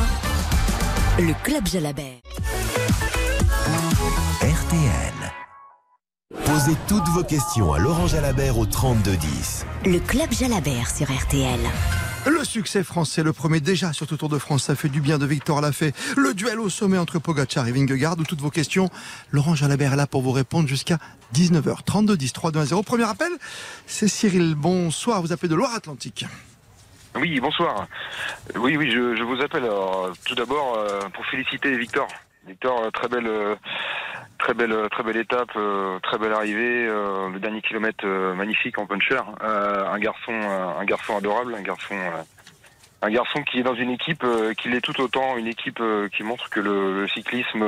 Le 1.20 1.34
Club 1.44 1.68
Jalabert. 1.68 2.22
RTL. 4.42 5.14
Posez 6.46 6.76
toutes 6.88 7.08
vos 7.10 7.24
questions 7.24 7.74
à 7.74 7.80
Laurent 7.80 8.08
Jalabert 8.08 8.58
au 8.58 8.66
32 8.66 9.16
10. 9.18 9.66
Le 9.86 10.00
Club 10.00 10.32
Jalabert 10.32 10.90
sur 10.90 11.12
RTL. 11.12 11.60
Le 12.26 12.46
succès 12.46 12.84
français, 12.84 13.22
le 13.22 13.34
premier 13.34 13.60
déjà 13.60 13.92
sur 13.92 14.08
tout 14.08 14.16
Tour 14.16 14.30
de 14.30 14.38
France, 14.38 14.64
ça 14.64 14.76
fait 14.76 14.88
du 14.88 15.02
bien 15.02 15.18
de 15.18 15.26
Victor 15.26 15.60
Lafay. 15.60 15.92
Le 16.16 16.34
duel 16.34 16.60
au 16.60 16.70
sommet 16.70 16.98
entre 16.98 17.20
Pogacar 17.20 17.68
et 17.68 17.74
Vingegaard, 17.74 18.18
ou 18.18 18.24
toutes 18.24 18.40
vos 18.40 18.50
questions. 18.50 18.90
Laurent 19.32 19.56
Jalabert 19.56 19.94
est 19.94 19.98
là 19.98 20.08
pour 20.08 20.22
vous 20.22 20.32
répondre 20.32 20.70
jusqu'à 20.70 21.00
19h. 21.34 21.84
32 21.84 22.16
10 22.16 22.34
3 22.34 22.52
2 22.52 22.60
1 22.60 22.66
0. 22.66 22.84
Premier 22.84 23.10
appel, 23.10 23.32
c'est 23.88 24.08
Cyril. 24.08 24.56
Bonsoir, 24.56 25.22
vous 25.22 25.34
appelez 25.34 25.50
de 25.50 25.56
Loire-Atlantique. 25.56 26.26
Oui, 27.16 27.40
bonsoir. 27.42 27.88
Oui, 28.56 28.78
oui, 28.78 28.90
je, 28.90 29.22
vous 29.22 29.42
appelle 29.42 29.70
tout 30.26 30.36
d'abord 30.36 30.78
euh, 30.78 31.02
pour 31.14 31.26
féliciter 31.26 31.78
Victor. 31.78 32.08
Victor, 32.48 32.84
euh, 32.84 32.92
très 32.92 33.08
belle, 33.08 33.28
euh, 33.28 33.56
très 34.44 34.54
belle, 34.54 34.76
très 34.92 35.04
belle 35.04 35.18
étape, 35.18 35.58
très 36.04 36.18
belle 36.18 36.34
arrivée. 36.34 36.86
le 36.86 37.40
dernier 37.40 37.62
kilomètre 37.62 38.06
magnifique 38.36 38.78
en 38.78 38.86
puncher. 38.86 39.22
un 39.40 39.98
garçon, 40.00 40.34
un 40.34 40.84
garçon 40.84 41.16
adorable, 41.16 41.56
un 41.56 41.62
garçon, 41.62 41.96
un 43.02 43.10
garçon 43.10 43.42
qui 43.44 43.60
est 43.60 43.64
dans 43.64 43.76
une 43.76 43.92
équipe 43.92 44.26
qui 44.58 44.68
l'est 44.68 44.82
tout 44.82 45.00
autant, 45.00 45.38
une 45.38 45.48
équipe 45.48 45.82
qui 46.14 46.24
montre 46.24 46.50
que 46.50 46.60
le, 46.60 47.08
cyclisme, 47.08 47.66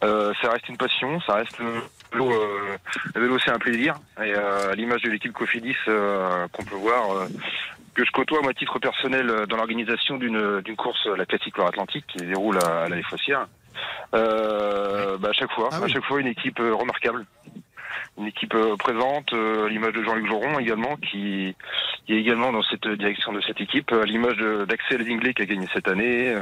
ça 0.00 0.50
reste 0.52 0.68
une 0.68 0.76
passion, 0.76 1.20
ça 1.22 1.34
reste 1.34 1.58
le 1.58 1.82
vélo, 2.12 2.32
le 3.14 3.20
vélo 3.20 3.38
c'est 3.44 3.50
un 3.50 3.58
plaisir. 3.58 3.96
Et 4.22 4.32
à 4.32 4.72
l'image 4.76 5.02
de 5.02 5.10
l'équipe 5.10 5.32
Cofidis 5.32 5.76
qu'on 5.86 6.62
peut 6.62 6.76
voir 6.76 7.26
que 7.94 8.04
je 8.04 8.10
côtoie 8.12 8.40
à 8.48 8.52
titre 8.54 8.78
personnel 8.78 9.46
dans 9.48 9.56
l'organisation 9.56 10.16
d'une 10.16 10.76
course, 10.76 11.06
la 11.06 11.26
classique 11.26 11.56
Loire-Atlantique, 11.56 12.06
qui 12.06 12.18
déroule 12.24 12.58
à, 12.58 12.88
la 12.88 13.02
Fossière. 13.02 13.46
Euh, 14.14 15.18
bah, 15.18 15.30
à 15.30 15.32
chaque 15.32 15.52
fois, 15.52 15.68
ah 15.72 15.84
à 15.84 15.88
chaque 15.88 16.04
fois 16.04 16.20
une 16.20 16.26
équipe 16.26 16.58
euh, 16.60 16.74
remarquable, 16.74 17.24
une 18.18 18.26
équipe 18.26 18.54
euh, 18.54 18.76
présente, 18.76 19.32
à 19.32 19.68
l'image 19.68 19.92
de 19.92 20.02
Jean-Luc 20.02 20.26
Joron 20.26 20.58
également, 20.58 20.96
qui, 20.96 21.54
est 22.08 22.14
également 22.14 22.52
dans 22.52 22.62
cette 22.62 22.88
direction 22.88 23.32
de 23.32 23.40
cette 23.40 23.60
équipe, 23.60 23.92
à 23.92 24.04
l'image 24.04 24.38
d'Axel 24.68 25.04
Zingley 25.04 25.32
qui 25.32 25.42
a 25.42 25.46
gagné 25.46 25.66
cette 25.72 25.88
année, 25.88 26.34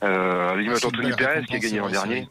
à 0.00 0.54
l'image 0.56 0.78
ah, 0.78 0.86
d'Anthony 0.86 1.12
Perez 1.16 1.44
qui 1.44 1.56
a 1.56 1.58
gagné 1.58 1.78
l'an 1.78 1.90
dernier. 1.90 2.28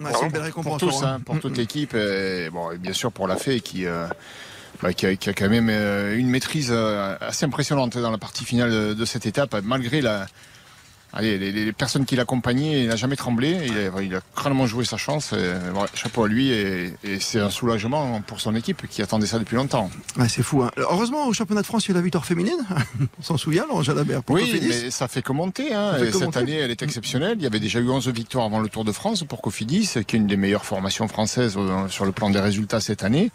c'est 0.00 0.24
une 0.24 0.32
belle 0.32 0.42
récompense 0.42 0.80
pour 0.80 0.92
tous, 0.92 1.02
hein, 1.04 1.20
pour 1.24 1.40
toute 1.40 1.56
l'équipe, 1.56 1.94
et, 1.94 2.48
bon, 2.50 2.76
bien 2.76 2.92
sûr 2.92 3.12
pour 3.12 3.26
la 3.26 3.36
FE 3.36 3.58
qui, 3.58 3.86
bah, 4.84 4.92
qui, 4.92 5.06
a, 5.06 5.16
qui, 5.16 5.30
a, 5.30 5.32
quand 5.32 5.48
même 5.48 5.70
une 5.70 6.28
maîtrise 6.28 6.70
assez 6.70 7.44
impressionnante 7.46 7.98
dans 7.98 8.10
la 8.10 8.18
partie 8.18 8.44
finale 8.44 8.94
de 8.94 9.04
cette 9.04 9.26
étape, 9.26 9.56
malgré 9.64 10.00
la, 10.00 10.26
allez, 11.14 11.38
les, 11.38 11.52
les 11.52 11.72
personnes 11.72 12.04
qui 12.04 12.16
l'accompagnaient, 12.16 12.82
il 12.82 12.88
n'a 12.88 12.96
jamais 12.96 13.16
tremblé. 13.16 13.56
Il 13.66 13.78
a, 13.78 14.02
il 14.02 14.14
a 14.14 14.20
crânement 14.34 14.66
joué 14.66 14.84
sa 14.84 14.96
chance. 14.96 15.32
Et, 15.32 15.52
chapeau 15.94 16.24
à 16.24 16.28
lui. 16.28 16.50
Et, 16.50 16.94
et 17.04 17.20
c'est 17.20 17.40
un 17.40 17.50
soulagement 17.50 18.20
pour 18.22 18.40
son 18.40 18.54
équipe 18.54 18.86
qui 18.88 19.02
attendait 19.02 19.26
ça 19.26 19.38
depuis 19.38 19.56
longtemps. 19.56 19.90
Ouais, 20.18 20.28
c'est 20.28 20.42
fou. 20.42 20.62
hein. 20.62 20.70
Heureusement, 20.76 21.26
au 21.26 21.32
championnat 21.32 21.62
de 21.62 21.66
France, 21.66 21.86
il 21.86 21.88
y 21.88 21.90
a 21.92 21.94
eu 21.94 21.96
la 21.96 22.02
victoire 22.02 22.26
féminine. 22.26 22.58
On 23.18 23.22
s'en 23.22 23.36
souvient, 23.36 23.66
Laurent 23.66 23.82
Jalabert. 23.82 24.22
pour 24.22 24.36
Oui, 24.36 24.60
mais 24.62 24.90
ça 24.90 25.08
fait 25.08 25.22
que 25.22 25.32
monter. 25.32 25.72
Hein. 25.72 25.94
Fait 25.98 26.12
cette 26.12 26.36
année, 26.36 26.56
elle 26.56 26.70
est 26.70 26.82
exceptionnelle. 26.82 27.36
Il 27.38 27.42
y 27.42 27.46
avait 27.46 27.60
déjà 27.60 27.80
eu 27.80 27.88
11 27.88 28.08
victoires 28.08 28.46
avant 28.46 28.60
le 28.60 28.68
Tour 28.68 28.84
de 28.84 28.92
France 28.92 29.24
pour 29.24 29.40
Cofidis, 29.40 29.90
qui 30.06 30.16
est 30.16 30.18
une 30.18 30.26
des 30.26 30.36
meilleures 30.36 30.64
formations 30.66 31.08
françaises 31.08 31.54
euh, 31.56 31.88
sur 31.88 32.04
le 32.04 32.12
plan 32.12 32.30
des 32.30 32.40
résultats 32.40 32.80
cette 32.80 33.04
année. 33.04 33.30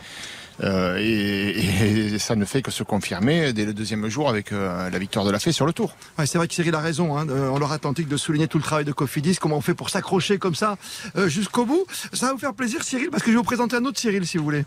Euh, 0.61 0.97
et, 0.99 2.13
et 2.13 2.19
ça 2.19 2.35
ne 2.35 2.43
fait 2.43 2.61
que 2.61 2.71
se 2.71 2.83
confirmer 2.83 3.53
dès 3.53 3.65
le 3.65 3.73
deuxième 3.73 4.07
jour 4.09 4.27
avec 4.27 4.51
euh, 4.51 4.89
la 4.89 4.99
victoire 4.99 5.23
de 5.23 5.31
la 5.31 5.39
Fée 5.39 5.51
sur 5.51 5.65
le 5.65 5.73
Tour. 5.73 5.95
Ouais, 6.17 6.25
c'est 6.25 6.37
vrai 6.37 6.47
que 6.47 6.53
Cyril 6.53 6.75
a 6.75 6.79
raison, 6.79 7.17
hein, 7.17 7.27
euh, 7.29 7.49
en 7.49 7.59
leur 7.59 7.71
Atlantique, 7.71 8.07
de 8.09 8.17
souligner 8.17 8.47
tout 8.47 8.57
le 8.57 8.63
travail 8.63 8.85
de 8.85 8.91
Cofidis, 8.91 9.37
comment 9.37 9.57
on 9.57 9.61
fait 9.61 9.73
pour 9.73 9.89
s'accrocher 9.89 10.37
comme 10.37 10.55
ça 10.55 10.77
euh, 11.15 11.29
jusqu'au 11.29 11.65
bout. 11.65 11.85
Ça 12.11 12.27
va 12.27 12.33
vous 12.33 12.39
faire 12.39 12.53
plaisir, 12.53 12.83
Cyril, 12.83 13.09
parce 13.09 13.23
que 13.23 13.27
je 13.29 13.35
vais 13.35 13.37
vous 13.37 13.43
présenter 13.43 13.77
un 13.77 13.85
autre 13.85 13.99
Cyril, 13.99 14.25
si 14.27 14.37
vous 14.37 14.43
voulez. 14.43 14.65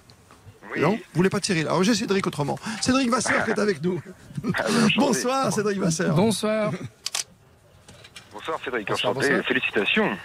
Non 0.79 0.93
Vous 0.93 0.99
voulez 1.17 1.29
pas 1.29 1.41
de 1.41 1.45
Cyril 1.45 1.67
Alors 1.67 1.83
j'ai 1.83 1.95
Cédric 1.95 2.27
autrement. 2.27 2.59
Cédric 2.81 3.11
Vasseur 3.11 3.45
qui 3.45 3.51
est 3.51 3.59
avec 3.59 3.83
nous. 3.83 4.01
Bonsoir, 4.97 5.53
Cédric 5.53 5.79
Vasseur. 5.79 6.15
Bonsoir. 6.15 6.73
Bonsoir 8.33 8.59
Cédric, 8.65 8.89
bonsoir. 8.89 9.15
Félicitations. 9.47 10.17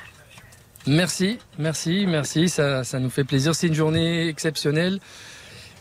Merci, 0.88 1.38
merci, 1.60 2.06
merci. 2.08 2.48
Ça, 2.48 2.86
ça 2.86 3.00
nous 3.00 3.10
fait 3.10 3.26
plaisir. 3.26 3.54
C'est 3.54 3.68
une 3.68 3.74
journée 3.74 4.30
exceptionnelle. 4.30 5.02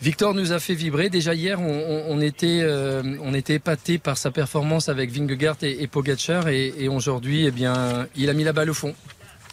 Victor 0.02 0.34
nous 0.34 0.52
a 0.52 0.58
fait 0.58 0.74
vibrer. 0.74 1.08
Déjà 1.08 1.34
hier, 1.34 1.60
on, 1.60 2.20
était, 2.20 2.60
euh, 2.62 3.02
était 3.34 3.54
épaté 3.54 3.98
par 3.98 4.18
sa 4.18 4.30
performance 4.30 4.88
avec 4.88 5.10
Vingegaard 5.10 5.56
et, 5.62 5.82
et 5.82 5.86
Pogacar, 5.86 6.48
et, 6.48 6.72
et 6.78 6.88
aujourd'hui, 6.88 7.46
eh 7.46 7.50
bien, 7.50 8.06
il 8.16 8.28
a 8.28 8.32
mis 8.34 8.44
la 8.44 8.52
balle 8.52 8.70
au 8.70 8.74
fond. 8.74 8.94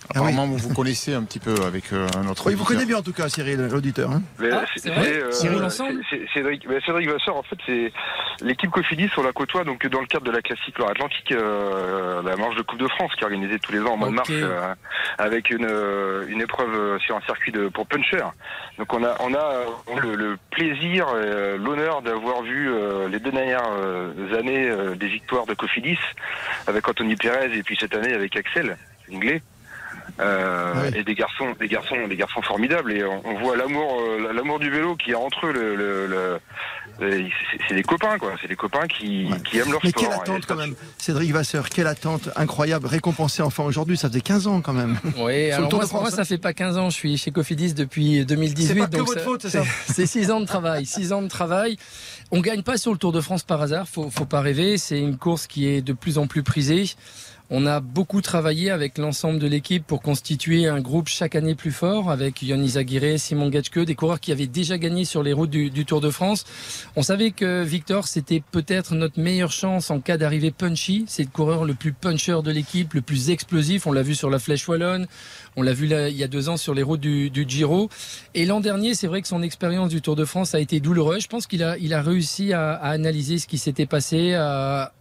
Apparemment, 0.10 0.46
vous 0.46 0.58
vous 0.58 0.74
connaissez 0.74 1.14
un 1.14 1.24
petit 1.24 1.40
peu 1.40 1.54
avec 1.66 1.92
euh, 1.94 2.08
notre. 2.24 2.48
Oui, 2.48 2.56
vous 2.56 2.64
connaissez 2.66 2.86
bien 2.86 2.98
en 2.98 3.02
tout 3.02 3.14
cas, 3.14 3.30
Cyril, 3.30 3.58
l'auditeur. 3.72 4.12
hein. 4.12 4.22
Mais 4.40 4.50
Ah, 4.52 4.64
c'est- 4.76 4.90
euh, 4.90 5.32
Cyril 5.32 5.64
ensemble 5.64 6.02
Cédric, 6.34 6.68
Cédric 6.86 7.10
Vasseur, 7.10 7.36
en 7.38 7.44
fait, 7.44 7.56
c'est 7.66 7.94
l'équipe 8.42 8.70
Cofidis, 8.72 9.10
on 9.18 9.24
la 9.24 9.32
côtoie 9.32 9.64
donc 9.64 9.86
dans 9.88 10.02
le 10.02 10.08
cadre 10.08 10.26
de 10.26 10.32
la 10.32 10.42
classique 10.42 10.78
Loire-Atlantique, 10.78 11.32
euh, 11.32 12.22
la 12.24 12.36
marche 12.36 12.56
de 12.56 12.62
Coupe 12.62 12.80
de 12.80 12.88
France 12.88 13.12
qui 13.16 13.22
est 13.22 13.24
organisée 13.26 13.60
tous 13.60 13.72
les 13.72 13.80
ans 13.82 13.94
au 13.94 13.98
mois 13.98 14.10
de 14.10 14.14
mars 14.14 14.30
euh, 14.32 14.74
avec 15.18 15.50
une, 15.50 15.66
euh, 15.70 16.26
une 16.28 16.42
épreuve 16.42 16.74
euh, 16.74 17.00
sur 17.00 17.16
un 17.16 17.22
circuit 17.22 17.52
de, 17.52 17.68
pour 17.70 17.88
puncher. 17.88 18.24
Donc 18.78 18.94
on 18.94 19.04
a, 19.04 19.16
on 19.22 19.34
a 19.34 19.38
euh, 19.38 19.66
le, 20.02 20.16
le 20.16 20.38
plaisir, 20.52 21.08
et 21.18 21.58
l'honneur 21.58 22.02
d'avoir 22.02 22.42
vu 22.44 22.70
euh, 22.70 23.08
les 23.08 23.20
deux 23.20 23.32
dernières 23.32 23.62
euh, 23.72 24.38
années 24.38 24.68
euh, 24.70 24.96
des 24.96 25.08
victoires 25.08 25.46
de 25.46 25.54
Cofidis 25.54 25.98
avec 26.68 26.88
Anthony 26.88 27.16
Pérez 27.16 27.56
et 27.58 27.64
puis 27.64 27.78
cette 27.80 27.96
année 27.96 28.14
avec 28.14 28.36
Axel 28.36 28.78
Inglé. 29.12 29.42
Euh, 30.20 30.74
Ouais. 30.92 31.00
et 31.00 31.04
des 31.04 31.16
garçons, 31.16 31.54
des 31.60 31.68
garçons, 31.68 32.08
des 32.08 32.16
garçons 32.16 32.42
formidables. 32.44 32.92
Et 32.92 33.04
on, 33.04 33.22
on 33.26 33.40
voit 33.40 33.56
l'amour, 33.58 34.00
euh, 34.00 34.32
l'amour 34.34 34.60
du 34.60 34.70
vélo 34.70 34.96
qui 34.96 35.12
est 35.12 35.16
entre 35.16 35.48
eux. 35.48 35.52
Le, 35.54 35.76
le, 35.76 36.06
le- 36.08 36.40
le- 37.00 37.30
c'est- 37.68 37.74
des 37.74 37.82
copains, 37.84 38.20
quoi. 38.20 38.34
C'est 38.42 38.48
des 38.48 38.56
copains 38.56 38.86
qui, 38.88 39.26
Ouais. 39.32 39.38
qui 39.44 39.58
aiment 39.58 39.72
leur 39.72 39.80
Mais 39.84 39.90
sport. 39.90 40.04
quelle 40.04 40.12
Et 40.12 40.22
attente 40.22 40.46
quand 40.46 40.56
même. 40.56 40.76
Cédric 41.00 41.32
Vasseur, 41.32 41.68
quelle 41.70 41.88
attente 41.88 42.30
incroyable, 42.36 42.86
récompensé 42.86 43.42
enfin 43.42 43.64
aujourd'hui. 43.64 43.98
Ça 43.98 44.08
faisait 44.08 44.22
15 44.22 44.46
ans 44.48 44.62
quand 44.62 44.74
même. 44.74 45.00
Oui, 45.18 45.50
alors 45.52 45.70
Tour 45.70 45.80
moi, 45.80 45.86
de 45.86 45.90
France, 45.90 46.02
moi, 46.02 46.10
hein. 46.12 46.16
ça 46.16 46.26
fait 46.26 46.38
pas 46.38 46.54
15 46.54 46.78
ans. 46.78 46.90
Je 46.92 46.96
suis 46.96 47.18
chez 47.18 47.32
Cofidis 47.32 47.74
depuis 47.74 48.24
2018. 48.26 48.68
C'est 48.68 48.76
pas 48.76 48.86
que 48.88 48.98
donc 48.98 49.08
votre 49.08 49.22
faute, 49.22 49.42
c'est 49.42 49.50
ça 49.50 49.64
C'est 49.88 50.06
6 50.06 50.30
ans 50.30 50.42
de 50.42 50.46
travail. 50.46 50.86
6 50.86 51.12
ans 51.12 51.24
de 51.24 51.28
travail. 51.28 51.78
On 52.32 52.40
gagne 52.42 52.62
pas 52.62 52.78
sur 52.78 52.92
le 52.92 52.98
Tour 53.00 53.12
de 53.12 53.22
France 53.22 53.44
par 53.44 53.62
hasard. 53.62 53.88
Faut, 53.88 54.10
faut 54.12 54.26
pas 54.26 54.42
rêver. 54.42 54.78
C'est 54.78 55.00
une 55.00 55.18
course 55.18 55.48
qui 55.48 55.68
est 55.68 55.82
de 55.82 55.94
plus 55.94 56.18
en 56.20 56.28
plus 56.28 56.44
prisée. 56.44 56.86
On 57.50 57.66
a 57.66 57.82
beaucoup 57.82 58.22
travaillé 58.22 58.72
avec 58.72 58.98
l'ensemble 58.98 59.38
de 59.38 59.48
l'équipe 59.48 59.86
pour 59.86 60.02
constituer 60.02 60.66
un 60.66 60.80
groupe 60.80 61.08
chaque 61.08 61.36
année 61.36 61.56
plus 61.56 61.72
fort 61.72 62.10
avec 62.10 62.42
Yann 62.42 62.64
Izaguirre, 62.64 63.20
Simon 63.20 63.50
Gatchke, 63.50 63.80
des 63.80 63.96
coureurs 63.96 64.20
qui 64.20 64.32
avaient 64.32 64.48
déjà 64.48 64.78
gagné 64.78 65.06
sur 65.06 65.22
les 65.24 65.34
routes 65.34 65.50
du, 65.50 65.70
du 65.70 65.86
Tour 65.86 66.02
de 66.02 66.10
France. 66.10 66.46
On 66.96 67.04
savait 67.04 67.32
que 67.32 67.62
Victor, 67.62 68.08
c'était 68.08 68.42
peut-être 68.52 68.96
notre 68.96 69.20
meilleure 69.20 69.52
chance 69.52 69.92
en 69.92 70.00
cas 70.00 70.18
d'arrivée 70.18 70.52
punchy. 70.52 71.06
C'est 71.08 71.24
le 71.24 71.30
coureur 71.30 71.66
le 71.66 71.74
plus 71.74 71.92
puncher 71.92 72.40
de 72.44 72.50
l'équipe, 72.50 72.94
le 72.94 73.02
plus 73.02 73.30
explosif. 73.30 73.86
On 73.88 73.92
l'a 73.92 74.04
vu 74.04 74.16
sur 74.16 74.30
la 74.30 74.40
Flèche 74.40 74.68
Wallonne. 74.68 75.06
On 75.56 75.62
l'a 75.62 75.74
vu 75.74 75.86
là, 75.86 76.10
il 76.10 76.16
y 76.18 76.24
a 76.24 76.28
deux 76.28 76.50
ans 76.50 76.58
sur 76.58 76.74
les 76.74 76.82
routes 76.82 77.02
du, 77.02 77.30
du 77.30 77.46
Giro. 77.48 77.90
Et 78.34 78.46
l'an 78.46 78.62
dernier, 78.62 78.96
c'est 78.96 79.08
vrai 79.08 79.22
que 79.22 79.28
son 79.28 79.44
expérience 79.44 79.90
du 79.90 80.02
Tour 80.02 80.16
de 80.16 80.26
France 80.26 80.56
a 80.56 80.60
été 80.60 80.80
douloureuse. 80.80 81.22
Je 81.22 81.28
pense 81.28 81.46
qu'il 81.46 81.62
a, 81.62 81.78
il 81.78 81.94
a 81.94 82.02
réussi 82.02 82.54
à, 82.54 82.72
à 82.72 82.90
analyser 82.90 83.38
ce 83.38 83.48
qui 83.48 83.58
s'était 83.58 83.86
passé, 83.86 84.34
à, 84.34 84.94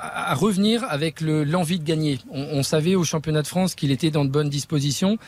à 0.00 0.34
revenir 0.34 0.84
avec 0.88 1.20
le- 1.20 1.44
l'envie 1.44 1.78
de 1.78 1.84
gagner. 1.84 2.18
On, 2.30 2.42
on 2.58 2.62
savait 2.62 2.94
au 2.94 3.04
championnat 3.04 3.42
de 3.42 3.46
France 3.46 3.74
qu'il 3.74 3.90
était 3.90 4.10
dans 4.10 4.24
de 4.24 4.30
bonnes 4.30 4.48
dispositions. 4.50 5.18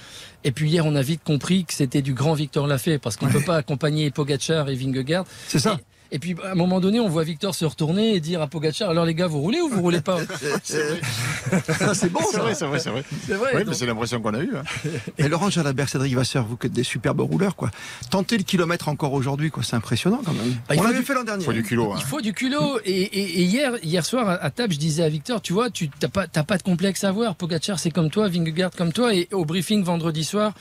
Et 0.45 0.53
puis 0.53 0.71
hier, 0.71 0.87
on 0.87 0.95
a 0.95 1.03
vite 1.03 1.23
compris 1.25 1.65
que 1.65 1.73
c'était 1.75 2.03
du 2.03 2.15
grand 2.15 2.35
Victor 2.35 2.67
Lafay 2.67 2.99
parce 2.99 3.17
qu'on 3.17 3.27
ne 3.27 3.33
peut 3.33 3.41
pas 3.45 3.57
accompagner 3.57 4.11
Pogacar 4.11 4.69
et 4.69 4.75
Vingegaard. 4.75 5.25
C'est 5.49 5.59
ça. 5.59 5.79
Et 5.81 5.85
puis 6.19 6.35
à 6.43 6.53
un 6.53 6.55
moment 6.55 6.81
donné, 6.81 7.01
on 7.01 7.09
voit 7.09 7.23
Victor 7.25 7.55
se 7.55 7.65
retourner 7.67 8.15
et 8.15 8.21
dire 8.21 8.41
à 8.41 8.47
Pogacar 8.47 8.89
alors 8.89 9.05
les 9.05 9.15
gars, 9.15 9.27
vous 9.27 9.41
roulez 9.41 9.61
ou 9.61 9.69
vous 9.69 9.83
roulez 9.83 10.01
pas 10.01 10.17
c'est 10.63 12.13
bon, 12.13 12.21
C'est 12.31 12.39
vrai, 12.39 12.55
c'est 12.55 12.65
vrai, 12.67 12.79
c'est 12.79 12.91
vrai. 12.91 13.05
C'est 13.27 13.35
vrai. 13.35 13.51
Oui, 13.53 13.59
donc- 13.61 13.69
mais 13.69 13.75
c'est 13.75 13.87
l'impression 13.87 14.21
qu'on 14.21 14.35
a 14.35 14.41
eue. 14.41 14.53
hein. 14.57 14.63
Et 15.19 15.29
Laurent 15.29 15.51
Jalabert, 15.51 15.89
Cédric 15.89 16.15
Vasseur, 16.15 16.45
vous 16.47 16.57
qui 16.57 16.67
êtes 16.67 16.73
des 16.73 16.83
superbes 16.85 17.21
rouleurs, 17.21 17.57
quoi. 17.57 17.71
Tentez 18.11 18.37
le 18.39 18.45
kilomètre 18.45 18.89
encore 18.89 19.13
aujourd'hui, 19.13 19.51
quoi. 19.51 19.63
C'est 19.63 19.77
impressionnant 19.77 20.21
quand 20.25 20.33
même. 20.33 20.57
Bah, 20.69 20.75
il 20.75 20.79
On 20.79 20.83
faut 20.83 20.89
l'avait 20.89 21.01
du- 21.01 21.05
fait 21.05 21.15
l'an 21.15 21.25
dernier. 21.25 21.43
Il 21.43 21.47
faut 21.47 21.53
du 21.53 21.63
culot. 21.63 21.93
hein. 21.93 21.97
Il 21.99 22.05
faut 22.05 22.21
du 22.21 22.33
culot. 22.33 22.79
Et, 22.85 22.91
et- 23.03 23.41
et 23.41 23.43
hier, 23.43 23.73
hier 23.83 24.05
soir, 24.05 24.39
à, 24.41 24.51
table, 24.51 24.73
je 24.73 24.79
disais 24.79 25.03
à 25.03 25.09
Victor, 25.09 25.43
tu 25.43 25.53
vois, 25.53 25.71
tu 25.71 25.89
t'as 25.91 26.09
pas, 26.09 26.27
t'as 26.27 26.43
pas 26.43 26.57
de 26.59 26.63
complexe 26.63 27.05
à 27.05 27.09
avoir. 27.09 27.35
Pogacar, 27.35 27.79
c'est 27.79 27.91
comme 27.91 28.11
toi, 28.11 28.29
Vingegaard 28.29 28.71
comme 28.77 28.93
toi. 28.93 29.15
Et 29.15 29.29
au 29.33 29.45
briefing 29.45 29.83
vendredi 29.85 30.25
soir, 30.25 30.53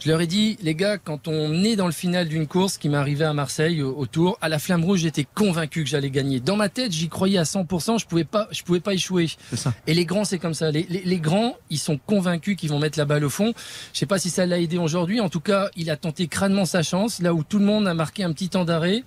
je 0.00 0.08
leur 0.10 0.20
ai 0.20 0.26
dit, 0.26 0.56
les 0.62 0.74
gars, 0.74 0.96
quand 0.98 1.26
on 1.28 1.64
est 1.64 1.74
dans 1.76 1.86
le 1.86 1.92
final 1.92 2.28
d'une 2.28 2.46
course 2.46 2.78
qui 2.78 2.88
m'est 2.88 2.96
arrivée 2.96 3.24
à 3.24 3.32
Marseille 3.32 3.82
au, 3.82 3.96
au 3.96 4.06
Tour, 4.06 4.38
à 4.40 4.48
la 4.48 4.58
Flamme 4.58 4.84
Rouge, 4.84 5.00
j'étais 5.00 5.26
convaincu 5.34 5.82
que 5.82 5.90
j'allais 5.90 6.10
gagner. 6.10 6.38
Dans 6.40 6.56
ma 6.56 6.68
tête, 6.68 6.92
j'y 6.92 7.08
croyais 7.08 7.38
à 7.38 7.42
100%. 7.42 7.98
Je 8.00 8.06
pouvais 8.06 8.24
pas, 8.24 8.46
je 8.52 8.62
pouvais 8.62 8.80
pas 8.80 8.94
échouer. 8.94 9.28
Ça. 9.54 9.74
Et 9.86 9.94
les 9.94 10.04
grands, 10.04 10.24
c'est 10.24 10.38
comme 10.38 10.54
ça. 10.54 10.70
Les, 10.70 10.86
les- 10.88 11.02
les 11.04 11.18
grands, 11.18 11.56
ils 11.70 11.78
sont 11.78 11.98
convaincus 11.98 12.56
qu'ils 12.56 12.70
vont 12.70 12.78
mettre 12.78 12.98
la 12.98 13.04
balle 13.06 13.24
au 13.24 13.30
fond. 13.30 13.52
Je 13.92 13.98
sais 13.98 14.06
pas 14.06 14.18
si 14.18 14.30
ça 14.30 14.46
l'a 14.46 14.60
aidé 14.60 14.78
aujourd'hui. 14.78 15.20
En 15.20 15.28
tout 15.28 15.40
cas, 15.40 15.68
il 15.76 15.90
a 15.90 15.96
tenté 15.96 16.28
crânement 16.28 16.64
sa 16.64 16.82
chance, 16.82 17.20
là 17.20 17.34
où 17.34 17.42
tout 17.42 17.58
le 17.58 17.64
monde 17.64 17.88
a 17.88 17.94
marqué 17.94 18.22
un 18.22 18.32
petit 18.32 18.48
temps 18.48 18.64
d'arrêt. 18.64 19.02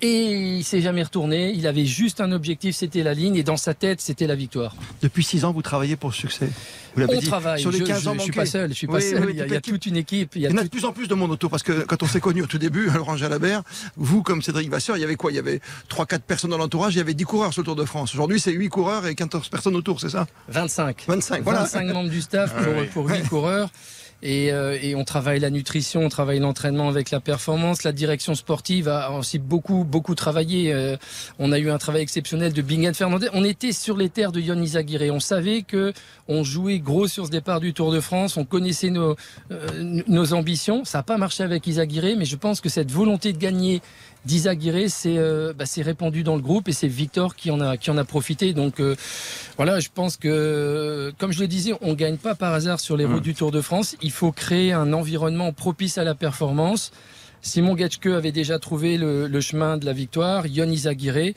Et 0.00 0.58
il 0.58 0.62
s'est 0.64 0.80
jamais 0.80 1.02
retourné. 1.02 1.50
Il 1.52 1.66
avait 1.66 1.84
juste 1.84 2.20
un 2.20 2.30
objectif, 2.30 2.76
c'était 2.76 3.02
la 3.02 3.14
ligne. 3.14 3.34
Et 3.34 3.42
dans 3.42 3.56
sa 3.56 3.74
tête, 3.74 4.00
c'était 4.00 4.28
la 4.28 4.36
victoire. 4.36 4.76
Depuis 5.02 5.24
6 5.24 5.44
ans, 5.44 5.52
vous 5.52 5.60
travaillez 5.62 5.96
pour 5.96 6.10
le 6.10 6.14
succès. 6.14 6.48
Vous 6.94 7.00
l'avez 7.00 7.16
On 7.16 7.20
dit. 7.20 7.26
travaille. 7.26 7.60
Sur 7.60 7.72
les 7.72 7.78
je, 7.80 7.84
15 7.84 8.06
ans 8.06 8.12
je, 8.14 8.18
je 8.18 8.22
suis 8.24 8.32
pas 8.32 8.46
seul. 8.46 8.68
Je 8.70 8.74
suis 8.74 8.86
pas 8.86 8.94
Oui, 8.94 9.02
seul. 9.02 9.24
oui, 9.26 9.32
il 9.32 9.36
y 9.38 9.40
a, 9.40 9.44
toute 9.44 9.46
il 9.46 9.50
y 9.50 9.52
a 9.52 9.54
l'équipe. 9.56 9.74
toute 9.74 9.86
une 9.86 9.96
équipe. 9.96 10.36
Il 10.36 10.42
y 10.42 10.46
a 10.46 10.50
Il 10.50 10.52
y 10.52 10.54
en 10.56 10.60
a 10.60 10.64
de 10.64 10.68
plus 10.68 10.84
en 10.84 10.92
plus 10.92 11.08
de 11.08 11.14
monde 11.14 11.32
autour 11.32 11.50
parce 11.50 11.64
que 11.64 11.84
quand 11.84 12.00
on 12.04 12.06
s'est 12.06 12.20
connus 12.20 12.42
au 12.42 12.46
tout 12.46 12.58
début, 12.58 12.88
à 12.90 12.94
Laurent 12.96 13.16
Jalabert, 13.16 13.62
vous 13.96 14.22
comme 14.22 14.40
Cédric 14.40 14.70
Vasseur, 14.70 14.96
il 14.96 15.00
y 15.00 15.04
avait 15.04 15.16
quoi? 15.16 15.32
Il 15.32 15.34
y 15.34 15.38
avait 15.40 15.60
3-4 15.90 16.20
personnes 16.20 16.50
dans 16.50 16.58
l'entourage, 16.58 16.94
il 16.94 16.98
y 16.98 17.00
avait 17.00 17.14
10 17.14 17.24
coureurs 17.24 17.52
sur 17.52 17.62
le 17.62 17.66
Tour 17.66 17.76
de 17.76 17.84
France. 17.84 18.14
Aujourd'hui, 18.14 18.38
c'est 18.38 18.52
8 18.52 18.68
coureurs 18.68 19.04
et 19.06 19.16
14 19.16 19.48
personnes 19.48 19.74
autour, 19.74 20.00
c'est 20.00 20.10
ça? 20.10 20.28
25. 20.48 21.04
25, 21.08 21.42
voilà. 21.42 21.60
25 21.64 21.92
membres 21.92 22.10
du 22.10 22.20
staff 22.22 22.54
pour, 22.54 22.72
oui. 22.76 22.86
pour 22.92 23.08
8 23.10 23.28
coureurs. 23.28 23.68
Et, 24.22 24.52
euh, 24.52 24.76
et 24.82 24.96
on 24.96 25.04
travaille 25.04 25.38
la 25.38 25.50
nutrition, 25.50 26.00
on 26.00 26.08
travaille 26.08 26.40
l'entraînement 26.40 26.88
avec 26.88 27.10
la 27.10 27.20
performance. 27.20 27.84
La 27.84 27.92
direction 27.92 28.34
sportive 28.34 28.88
a 28.88 29.12
aussi 29.12 29.38
beaucoup, 29.38 29.84
beaucoup 29.84 30.16
travaillé. 30.16 30.72
Euh, 30.72 30.96
on 31.38 31.52
a 31.52 31.58
eu 31.58 31.70
un 31.70 31.78
travail 31.78 32.02
exceptionnel 32.02 32.52
de 32.52 32.60
Bingen 32.60 32.94
Fernandez. 32.94 33.28
On 33.32 33.44
était 33.44 33.70
sur 33.70 33.96
les 33.96 34.08
terres 34.08 34.32
de 34.32 34.40
Yon 34.40 34.60
Izaguirre. 34.60 35.14
On 35.14 35.20
savait 35.20 35.62
que 35.62 35.92
on 36.26 36.42
jouait 36.42 36.80
gros 36.80 37.06
sur 37.06 37.26
ce 37.26 37.30
départ 37.30 37.60
du 37.60 37.72
Tour 37.72 37.92
de 37.92 38.00
France. 38.00 38.36
On 38.36 38.44
connaissait 38.44 38.90
nos, 38.90 39.14
euh, 39.52 40.02
nos 40.08 40.32
ambitions. 40.32 40.84
Ça 40.84 40.98
n'a 40.98 41.02
pas 41.04 41.16
marché 41.16 41.44
avec 41.44 41.66
Izaguirre, 41.68 42.16
mais 42.18 42.24
je 42.24 42.36
pense 42.36 42.60
que 42.60 42.68
cette 42.68 42.90
volonté 42.90 43.32
de 43.32 43.38
gagner 43.38 43.80
d'Izaguirre, 44.24 44.90
c'est 44.90 45.16
euh, 45.16 45.52
bah, 45.52 45.66
c'est 45.66 45.82
répandu 45.82 46.22
dans 46.22 46.36
le 46.36 46.42
groupe 46.42 46.68
et 46.68 46.72
c'est 46.72 46.88
Victor 46.88 47.36
qui 47.36 47.50
en 47.50 47.60
a 47.60 47.76
qui 47.76 47.90
en 47.90 47.98
a 47.98 48.04
profité. 48.04 48.52
Donc 48.52 48.80
euh, 48.80 48.96
voilà, 49.56 49.80
je 49.80 49.88
pense 49.94 50.16
que 50.16 51.12
comme 51.18 51.32
je 51.32 51.40
le 51.40 51.48
disais, 51.48 51.72
on 51.80 51.94
gagne 51.94 52.16
pas 52.16 52.34
par 52.34 52.52
hasard 52.52 52.80
sur 52.80 52.96
les 52.96 53.04
routes 53.04 53.22
du 53.22 53.34
Tour 53.34 53.50
de 53.50 53.60
France. 53.60 53.96
Il 54.02 54.10
faut 54.10 54.32
créer 54.32 54.72
un 54.72 54.92
environnement 54.92 55.52
propice 55.52 55.98
à 55.98 56.04
la 56.04 56.14
performance. 56.14 56.92
Simon 57.42 57.74
Gatchke 57.74 58.06
avait 58.06 58.32
déjà 58.32 58.58
trouvé 58.58 58.98
le, 58.98 59.26
le 59.28 59.40
chemin 59.40 59.76
de 59.78 59.86
la 59.86 59.92
victoire, 59.92 60.46
Yon 60.46 60.68
Izaguirre. 60.70 61.34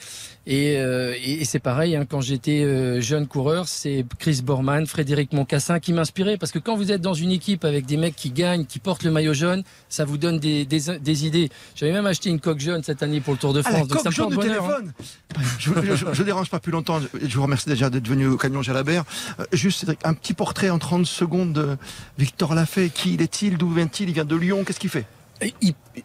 Et, 0.47 0.77
euh, 0.77 1.13
et, 1.23 1.41
et 1.41 1.45
c'est 1.45 1.59
pareil, 1.59 1.95
hein, 1.95 2.05
quand 2.09 2.21
j'étais 2.21 2.63
euh, 2.63 2.99
jeune 2.99 3.27
coureur, 3.27 3.67
c'est 3.67 4.03
Chris 4.17 4.41
Borman, 4.43 4.87
Frédéric 4.87 5.33
Moncassin 5.33 5.79
qui 5.79 5.93
m'inspiraient. 5.93 6.37
Parce 6.37 6.51
que 6.51 6.57
quand 6.59 6.75
vous 6.75 6.91
êtes 6.91 7.01
dans 7.01 7.13
une 7.13 7.31
équipe 7.31 7.63
avec 7.63 7.85
des 7.85 7.97
mecs 7.97 8.15
qui 8.15 8.31
gagnent, 8.31 8.65
qui 8.65 8.79
portent 8.79 9.03
le 9.03 9.11
maillot 9.11 9.33
jaune, 9.35 9.63
ça 9.89 10.03
vous 10.03 10.17
donne 10.17 10.39
des, 10.39 10.65
des, 10.65 10.97
des 10.99 11.25
idées. 11.27 11.49
J'avais 11.75 11.91
même 11.91 12.07
acheté 12.07 12.29
une 12.31 12.39
coque 12.39 12.59
jaune 12.59 12.81
cette 12.83 13.03
année 13.03 13.21
pour 13.21 13.33
le 13.33 13.39
Tour 13.39 13.53
de 13.53 13.61
Ah, 13.63 13.69
France. 13.69 13.81
la 13.81 13.85
donc 13.87 13.97
ça 13.99 14.09
coque 14.09 14.29
me 14.31 14.35
porte 14.35 14.47
jaune 14.47 14.51
du 14.51 14.57
bonheur. 14.57 14.65
hein. 14.65 14.81
téléphone 15.29 16.13
Je 16.15 16.21
ne 16.21 16.25
dérange 16.25 16.49
pas 16.49 16.59
plus 16.59 16.71
longtemps. 16.71 16.99
Je 16.99 17.27
je 17.27 17.35
vous 17.37 17.43
remercie 17.43 17.69
déjà 17.69 17.89
d'être 17.91 18.07
venu 18.07 18.25
au 18.27 18.37
Camion 18.37 18.63
Jalabert. 18.63 19.03
Euh, 19.39 19.45
juste, 19.53 19.85
un 20.03 20.13
petit 20.15 20.33
portrait 20.33 20.69
en 20.71 20.79
30 20.79 21.05
secondes 21.05 21.53
de 21.53 21.77
Victor 22.17 22.55
Lafay. 22.55 22.89
Qui 22.89 23.13
il 23.13 23.21
est-il? 23.21 23.57
D'où 23.57 23.69
vient-il? 23.69 24.09
Il 24.09 24.13
vient 24.13 24.25
de 24.25 24.35
Lyon. 24.35 24.63
Qu'est-ce 24.65 24.79
qu'il 24.79 24.89
fait? 24.89 25.05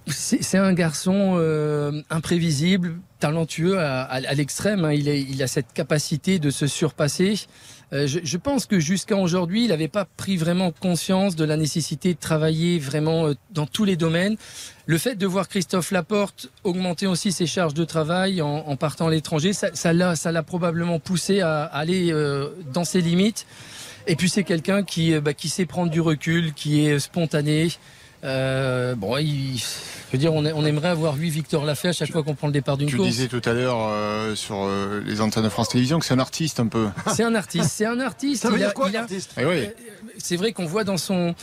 C'est 0.06 0.58
un 0.58 0.72
garçon 0.72 1.36
euh, 1.38 2.02
imprévisible, 2.10 2.96
talentueux 3.18 3.78
à, 3.78 4.02
à, 4.02 4.34
l'extrême. 4.34 4.84
Hein. 4.84 4.92
Il, 4.92 5.08
il, 5.08 5.42
a 5.42 5.46
cette 5.46 5.72
capacité 5.72 6.38
de 6.38 6.50
se 6.50 6.66
surpasser. 6.66 7.46
Euh, 7.92 8.06
je, 8.06 8.18
je, 8.22 8.36
pense 8.36 8.66
que 8.66 8.80
jusqu'à 8.80 9.16
aujourd'hui, 9.16 9.64
il 9.64 9.68
n'avait 9.68 9.86
pas 9.86 10.04
pris 10.04 10.36
vraiment 10.36 10.72
conscience 10.72 11.36
de 11.36 11.44
la 11.44 11.56
nécessité 11.56 12.14
de 12.14 12.18
travailler 12.18 12.80
vraiment 12.80 13.28
euh, 13.28 13.34
dans 13.52 13.66
tous 13.66 13.84
les 13.84 13.96
domaines. 13.96 14.36
Le 14.86 14.98
fait 14.98 15.14
de 15.14 15.26
voir 15.26 15.48
Christophe 15.48 15.92
Laporte 15.92 16.50
augmenter 16.64 17.06
aussi 17.06 17.30
ses 17.30 17.46
charges 17.46 17.74
de 17.74 17.84
travail 17.84 18.42
en, 18.42 18.48
en 18.48 18.76
partant 18.76 19.06
à 19.06 19.10
l'étranger, 19.10 19.52
ça 19.52 19.92
l'a 19.92 20.16
ça 20.16 20.42
probablement 20.42 20.98
poussé 20.98 21.40
à, 21.40 21.62
aller 21.62 22.12
euh, 22.12 22.48
dans 22.72 22.84
ses 22.84 23.00
limites. 23.00 23.46
Et 24.08 24.16
puis 24.16 24.28
c'est 24.28 24.44
quelqu'un 24.44 24.82
qui, 24.82 25.18
bah, 25.20 25.34
qui 25.34 25.48
sait 25.48 25.66
prendre 25.66 25.90
du 25.90 26.00
recul, 26.00 26.54
qui 26.54 26.86
est 26.86 26.98
spontané. 26.98 27.68
Euh, 28.26 28.94
bon, 28.96 29.16
il, 29.18 29.56
je 29.58 30.12
veux 30.12 30.18
dire, 30.18 30.34
on, 30.34 30.44
on, 30.44 30.64
aimerait 30.64 30.88
avoir 30.88 31.14
8 31.16 31.30
Victor 31.30 31.64
Lafay 31.64 31.88
à 31.88 31.92
chaque 31.92 32.10
fois 32.10 32.24
qu'on 32.24 32.34
prend 32.34 32.48
le 32.48 32.52
départ 32.52 32.76
d'une 32.76 32.90
course. 32.90 33.02
Tu 33.02 33.10
disais 33.10 33.28
tout 33.28 33.42
à 33.44 33.52
l'heure 33.52 33.78
euh, 33.80 34.34
sur 34.34 34.64
euh, 34.64 35.00
les 35.06 35.20
antennes 35.20 35.44
de 35.44 35.48
France 35.48 35.68
Télévisions 35.68 36.00
que 36.00 36.06
c'est 36.06 36.14
un 36.14 36.18
artiste 36.18 36.58
un 36.58 36.66
peu. 36.66 36.88
C'est 37.14 37.22
un 37.22 37.34
artiste, 37.34 37.70
c'est 37.70 37.86
un 37.86 38.00
artiste. 38.00 38.42
Ça 38.42 38.50
veut 38.50 38.58
dire 38.58 38.74
quoi, 38.74 38.90
artiste 38.94 39.32
oui. 39.36 39.68
C'est 40.18 40.36
vrai 40.36 40.52
qu'on 40.52 40.64
voit 40.64 40.84
dans 40.84 40.96
son, 40.96 41.34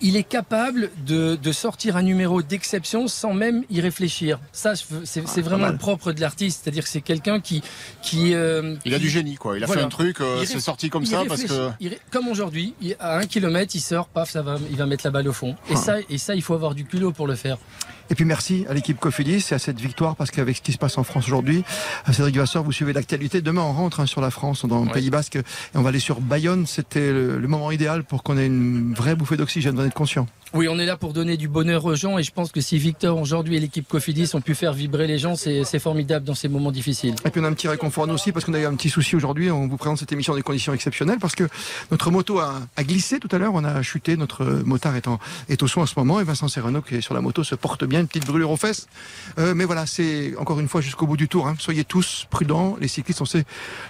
il 0.00 0.16
est 0.16 0.22
capable 0.22 0.90
de, 1.04 1.34
de 1.34 1.52
sortir 1.52 1.96
un 1.96 2.02
numéro 2.02 2.40
d'exception 2.40 3.08
sans 3.08 3.34
même 3.34 3.64
y 3.68 3.80
réfléchir. 3.80 4.38
Ça, 4.52 4.74
c'est 5.04 5.24
ah, 5.26 5.40
vraiment 5.40 5.68
le 5.68 5.76
propre 5.76 6.12
de 6.12 6.20
l'artiste, 6.20 6.62
c'est-à-dire 6.62 6.84
que 6.84 6.88
c'est 6.88 7.00
quelqu'un 7.00 7.40
qui, 7.40 7.62
qui, 8.00 8.30
il 8.30 8.94
a 8.94 8.98
du 8.98 9.10
génie 9.10 9.34
quoi. 9.34 9.58
Il 9.58 9.64
a 9.64 9.66
fait 9.66 9.80
un 9.80 9.88
truc, 9.88 10.18
c'est 10.44 10.60
sorti 10.60 10.88
comme 10.88 11.04
ça 11.04 11.24
parce 11.26 11.42
que. 11.42 11.70
comme 12.10 12.28
aujourd'hui, 12.28 12.74
à 13.00 13.18
un 13.18 13.26
kilomètre, 13.26 13.74
il 13.74 13.80
sort, 13.80 14.08
paf, 14.08 14.30
ça 14.30 14.42
va, 14.42 14.56
il 14.70 14.76
va 14.76 14.86
mettre 14.86 15.04
la 15.04 15.10
balle 15.10 15.28
au 15.28 15.32
fond. 15.32 15.56
Et 15.68 15.74
ah. 15.74 15.76
ça, 15.76 15.96
et 16.08 16.18
ça, 16.22 16.34
il 16.34 16.42
faut 16.42 16.54
avoir 16.54 16.74
du 16.74 16.84
culot 16.84 17.12
pour 17.12 17.26
le 17.26 17.34
faire. 17.34 17.58
Et 18.10 18.14
puis 18.14 18.24
merci 18.24 18.64
à 18.68 18.74
l'équipe 18.74 18.98
Cofidis 18.98 19.46
et 19.50 19.54
à 19.54 19.58
cette 19.58 19.80
victoire 19.80 20.16
parce 20.16 20.30
qu'avec 20.30 20.56
ce 20.56 20.62
qui 20.62 20.72
se 20.72 20.78
passe 20.78 20.98
en 20.98 21.04
France 21.04 21.26
aujourd'hui, 21.26 21.64
Cédric 22.12 22.36
Vasseur, 22.36 22.62
vous 22.62 22.72
suivez 22.72 22.92
l'actualité. 22.92 23.40
Demain, 23.40 23.62
on 23.62 23.72
rentre 23.72 24.00
hein, 24.00 24.06
sur 24.06 24.20
la 24.20 24.30
France, 24.30 24.66
dans 24.66 24.84
le 24.84 24.90
Pays 24.90 25.10
Basque 25.10 25.36
et 25.36 25.42
on 25.74 25.82
va 25.82 25.90
aller 25.90 25.98
sur 25.98 26.20
Bayonne. 26.20 26.66
C'était 26.66 27.12
le, 27.12 27.38
le, 27.38 27.48
moment 27.48 27.70
idéal 27.70 28.04
pour 28.04 28.22
qu'on 28.22 28.38
ait 28.38 28.46
une 28.46 28.94
vraie 28.94 29.14
bouffée 29.14 29.36
d'oxygène, 29.36 29.74
vous 29.74 29.82
en 29.82 29.86
êtes 29.86 29.94
conscient. 29.94 30.26
Oui, 30.54 30.68
on 30.68 30.78
est 30.78 30.84
là 30.84 30.96
pour 30.96 31.14
donner 31.14 31.36
du 31.36 31.48
bonheur 31.48 31.84
aux 31.86 31.94
gens 31.94 32.18
et 32.18 32.22
je 32.22 32.30
pense 32.30 32.52
que 32.52 32.60
si 32.60 32.76
Victor 32.76 33.18
aujourd'hui 33.18 33.56
et 33.56 33.60
l'équipe 33.60 33.88
Cofidis 33.88 34.30
ont 34.34 34.40
pu 34.42 34.54
faire 34.54 34.74
vibrer 34.74 35.06
les 35.06 35.18
gens, 35.18 35.34
c'est 35.34 35.78
formidable 35.78 36.26
dans 36.26 36.34
ces 36.34 36.48
moments 36.48 36.72
difficiles. 36.72 37.14
Et 37.24 37.30
puis 37.30 37.40
on 37.40 37.44
a 37.44 37.48
un 37.48 37.54
petit 37.54 37.68
réconfort 37.68 38.06
nous 38.06 38.14
aussi 38.14 38.32
parce 38.32 38.44
qu'on 38.44 38.54
a 38.54 38.58
eu 38.58 38.66
un 38.66 38.74
petit 38.74 38.90
souci 38.90 39.16
aujourd'hui. 39.16 39.50
On 39.50 39.66
vous 39.66 39.76
présente 39.78 39.98
cette 39.98 40.12
émission 40.12 40.34
des 40.34 40.42
conditions 40.42 40.74
exceptionnelles 40.74 41.18
parce 41.18 41.34
que 41.34 41.48
notre 41.90 42.10
moto 42.10 42.38
a, 42.38 42.60
a 42.76 42.84
glissé 42.84 43.18
tout 43.18 43.28
à 43.32 43.38
l'heure, 43.38 43.52
on 43.54 43.64
a 43.64 43.82
chuté, 43.82 44.16
notre 44.16 44.44
motard 44.44 44.96
est, 44.96 45.08
en, 45.08 45.18
est 45.48 45.62
au 45.62 45.68
son 45.68 45.80
en 45.80 45.86
ce 45.86 45.94
moment 45.96 46.20
et 46.20 46.24
Vincent 46.24 46.48
Serrano 46.48 46.82
qui 46.82 46.96
est 46.96 47.00
sur 47.00 47.14
la 47.14 47.20
moto 47.20 47.44
se 47.44 47.54
porte 47.54 47.84
bien, 47.84 47.91
une 48.00 48.08
petite 48.08 48.26
brûlure 48.26 48.50
aux 48.50 48.56
fesses. 48.56 48.86
Euh, 49.38 49.54
mais 49.54 49.64
voilà, 49.64 49.86
c'est 49.86 50.34
encore 50.36 50.60
une 50.60 50.68
fois 50.68 50.80
jusqu'au 50.80 51.06
bout 51.06 51.16
du 51.16 51.28
tour. 51.28 51.46
Hein. 51.46 51.56
Soyez 51.58 51.84
tous 51.84 52.26
prudents, 52.30 52.76
les 52.80 52.88
cyclistes, 52.88 53.20
on 53.20 53.24
sait 53.24 53.44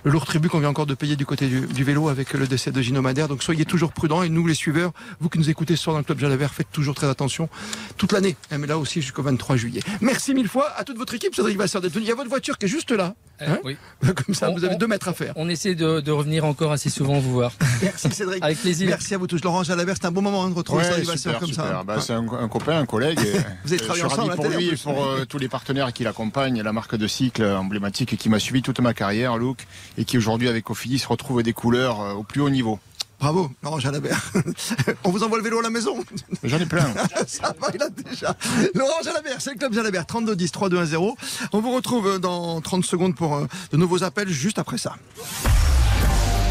le 0.05 0.11
lourd 0.11 0.27
tribut 0.27 0.49
qu'on 0.49 0.61
vient 0.61 0.69
encore 0.69 0.87
de 0.87 0.95
payer 0.95 1.17
du 1.17 1.27
côté 1.27 1.47
du, 1.49 1.85
vélo 1.85 2.09
avec 2.09 2.33
le 2.33 2.47
décès 2.47 2.71
de 2.71 2.81
Gino 2.81 3.03
Madère. 3.03 3.29
Donc 3.29 3.43
soyez 3.43 3.65
toujours 3.65 3.93
prudents 3.93 4.23
et 4.23 4.29
nous 4.29 4.47
les 4.47 4.55
suiveurs, 4.55 4.93
vous 5.21 5.29
qui 5.29 5.39
nous 5.39 5.51
écoutez 5.51 5.77
sur 5.77 5.93
dans 5.93 5.99
le 5.99 6.05
club 6.05 6.19
Jalabert, 6.19 6.55
faites 6.55 6.71
toujours 6.71 6.95
très 6.95 7.09
attention 7.09 7.49
toute 7.97 8.13
l'année. 8.13 8.37
Mais 8.51 8.67
là 8.67 8.79
aussi 8.79 9.03
jusqu'au 9.03 9.23
23 9.23 9.57
juillet. 9.57 9.81
Merci 10.01 10.35
mille 10.35 10.49
fois 10.49 10.71
à 10.77 10.85
toute 10.85 10.99
votre 10.99 11.15
équipe, 11.15 11.35
Cédric 11.35 11.57
Vasseur 11.57 11.81
d'être 11.81 11.93
venu. 11.93 12.05
Il 12.05 12.09
y 12.09 12.13
a 12.13 12.15
votre 12.15 12.31
voiture 12.31 12.59
qui 12.59 12.67
est 12.67 12.69
juste 12.69 12.91
là. 12.91 13.15
Hein 13.47 13.59
oui. 13.65 13.77
Comme 14.27 14.35
ça, 14.35 14.51
vous 14.51 14.65
avez 14.65 14.77
deux 14.77 14.87
mètres 14.87 15.09
à 15.09 15.13
faire. 15.13 15.33
On 15.37 15.49
essaie 15.49 15.75
de, 15.75 16.11
revenir 16.11 16.45
encore 16.45 16.73
assez 16.73 16.91
souvent 16.91 17.19
vous 17.19 17.33
voir. 17.33 17.53
Merci 17.83 18.11
Cédric. 18.11 18.43
Avec 18.43 18.59
plaisir. 18.59 18.89
Merci 18.89 19.15
à 19.15 19.19
vous 19.19 19.27
tous. 19.27 19.43
Laurent 19.43 19.63
Jalabert, 19.63 19.97
c'est 20.01 20.07
un 20.07 20.13
bon 20.13 20.23
moment 20.23 20.45
hein, 20.45 20.51
de 20.51 20.55
retrouver 20.55 20.85
Cédric 20.85 21.07
Vasseur 21.07 21.39
comme 21.39 21.53
ça. 21.53 21.83
Bah, 21.87 22.01
c'est 22.01 22.13
un, 22.13 22.49
copain, 22.49 22.79
un 22.79 22.87
collègue. 22.87 23.19
vous 23.65 23.73
avez 23.73 23.83
travaillé 23.83 24.05
ensemble 24.05 24.35
pour 24.35 24.49
lui 24.49 24.69
et 24.69 24.77
pour 24.77 25.05
euh, 25.05 25.25
tous 25.25 25.39
les 25.39 25.49
partenaires 25.49 25.93
qui 25.93 26.05
l'accompagnent, 26.05 26.63
la 26.63 26.73
marque 26.73 26.97
de 26.97 27.07
cycle 27.07 27.45
emblématique 27.45 28.17
qui 28.17 28.29
m'a 28.29 28.39
suivi 28.39 28.63
toute 28.63 28.81
ma 28.81 28.95
carrière, 28.95 29.39
Luke, 29.39 29.67
et 29.99 30.05
qui 30.05 30.19
aujourd'hui 30.19 30.49
avec 30.49 30.65
Cofidis 30.65 31.05
retrouve 31.09 31.43
des 31.43 31.53
couleurs 31.53 32.01
euh, 32.01 32.13
au 32.13 32.23
plus 32.23 32.41
haut 32.41 32.51
niveau. 32.51 32.79
Bravo, 33.23 33.49
Laurent 33.63 33.79
Jalabert. 33.79 34.33
On 35.05 35.11
vous 35.11 35.23
envoie 35.23 35.39
le 35.39 35.45
vélo 35.45 35.61
à 35.61 35.63
la 35.63 35.71
maison 35.71 35.95
J'en 36.43 36.59
ai 36.59 36.67
plein. 36.67 36.93
Ça 37.29 37.55
va, 37.61 37.69
il 37.73 37.81
a 37.81 37.89
déjà. 37.89 38.35
Laurent 38.75 39.01
Jalabert, 39.05 39.41
c'est 39.41 39.53
le 39.53 39.59
club 39.59 39.73
Jalabert, 39.73 40.07
32 40.07 40.35
10 40.35 40.51
3 40.51 40.69
2 40.69 40.79
1 40.79 40.85
0. 40.87 41.17
On 41.53 41.61
vous 41.61 41.71
retrouve 41.71 42.19
dans 42.19 42.61
30 42.61 42.85
secondes 42.85 43.15
pour 43.15 43.37
euh, 43.37 43.47
de 43.71 43.77
nouveaux 43.77 44.03
appels 44.03 44.29
juste 44.29 44.59
après 44.59 44.77
ça. 44.77 44.97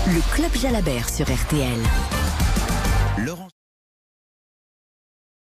Le 0.08 0.22
club 0.34 0.51
Jalabert 0.56 1.10
sur 1.10 1.25
RTL. 1.25 2.21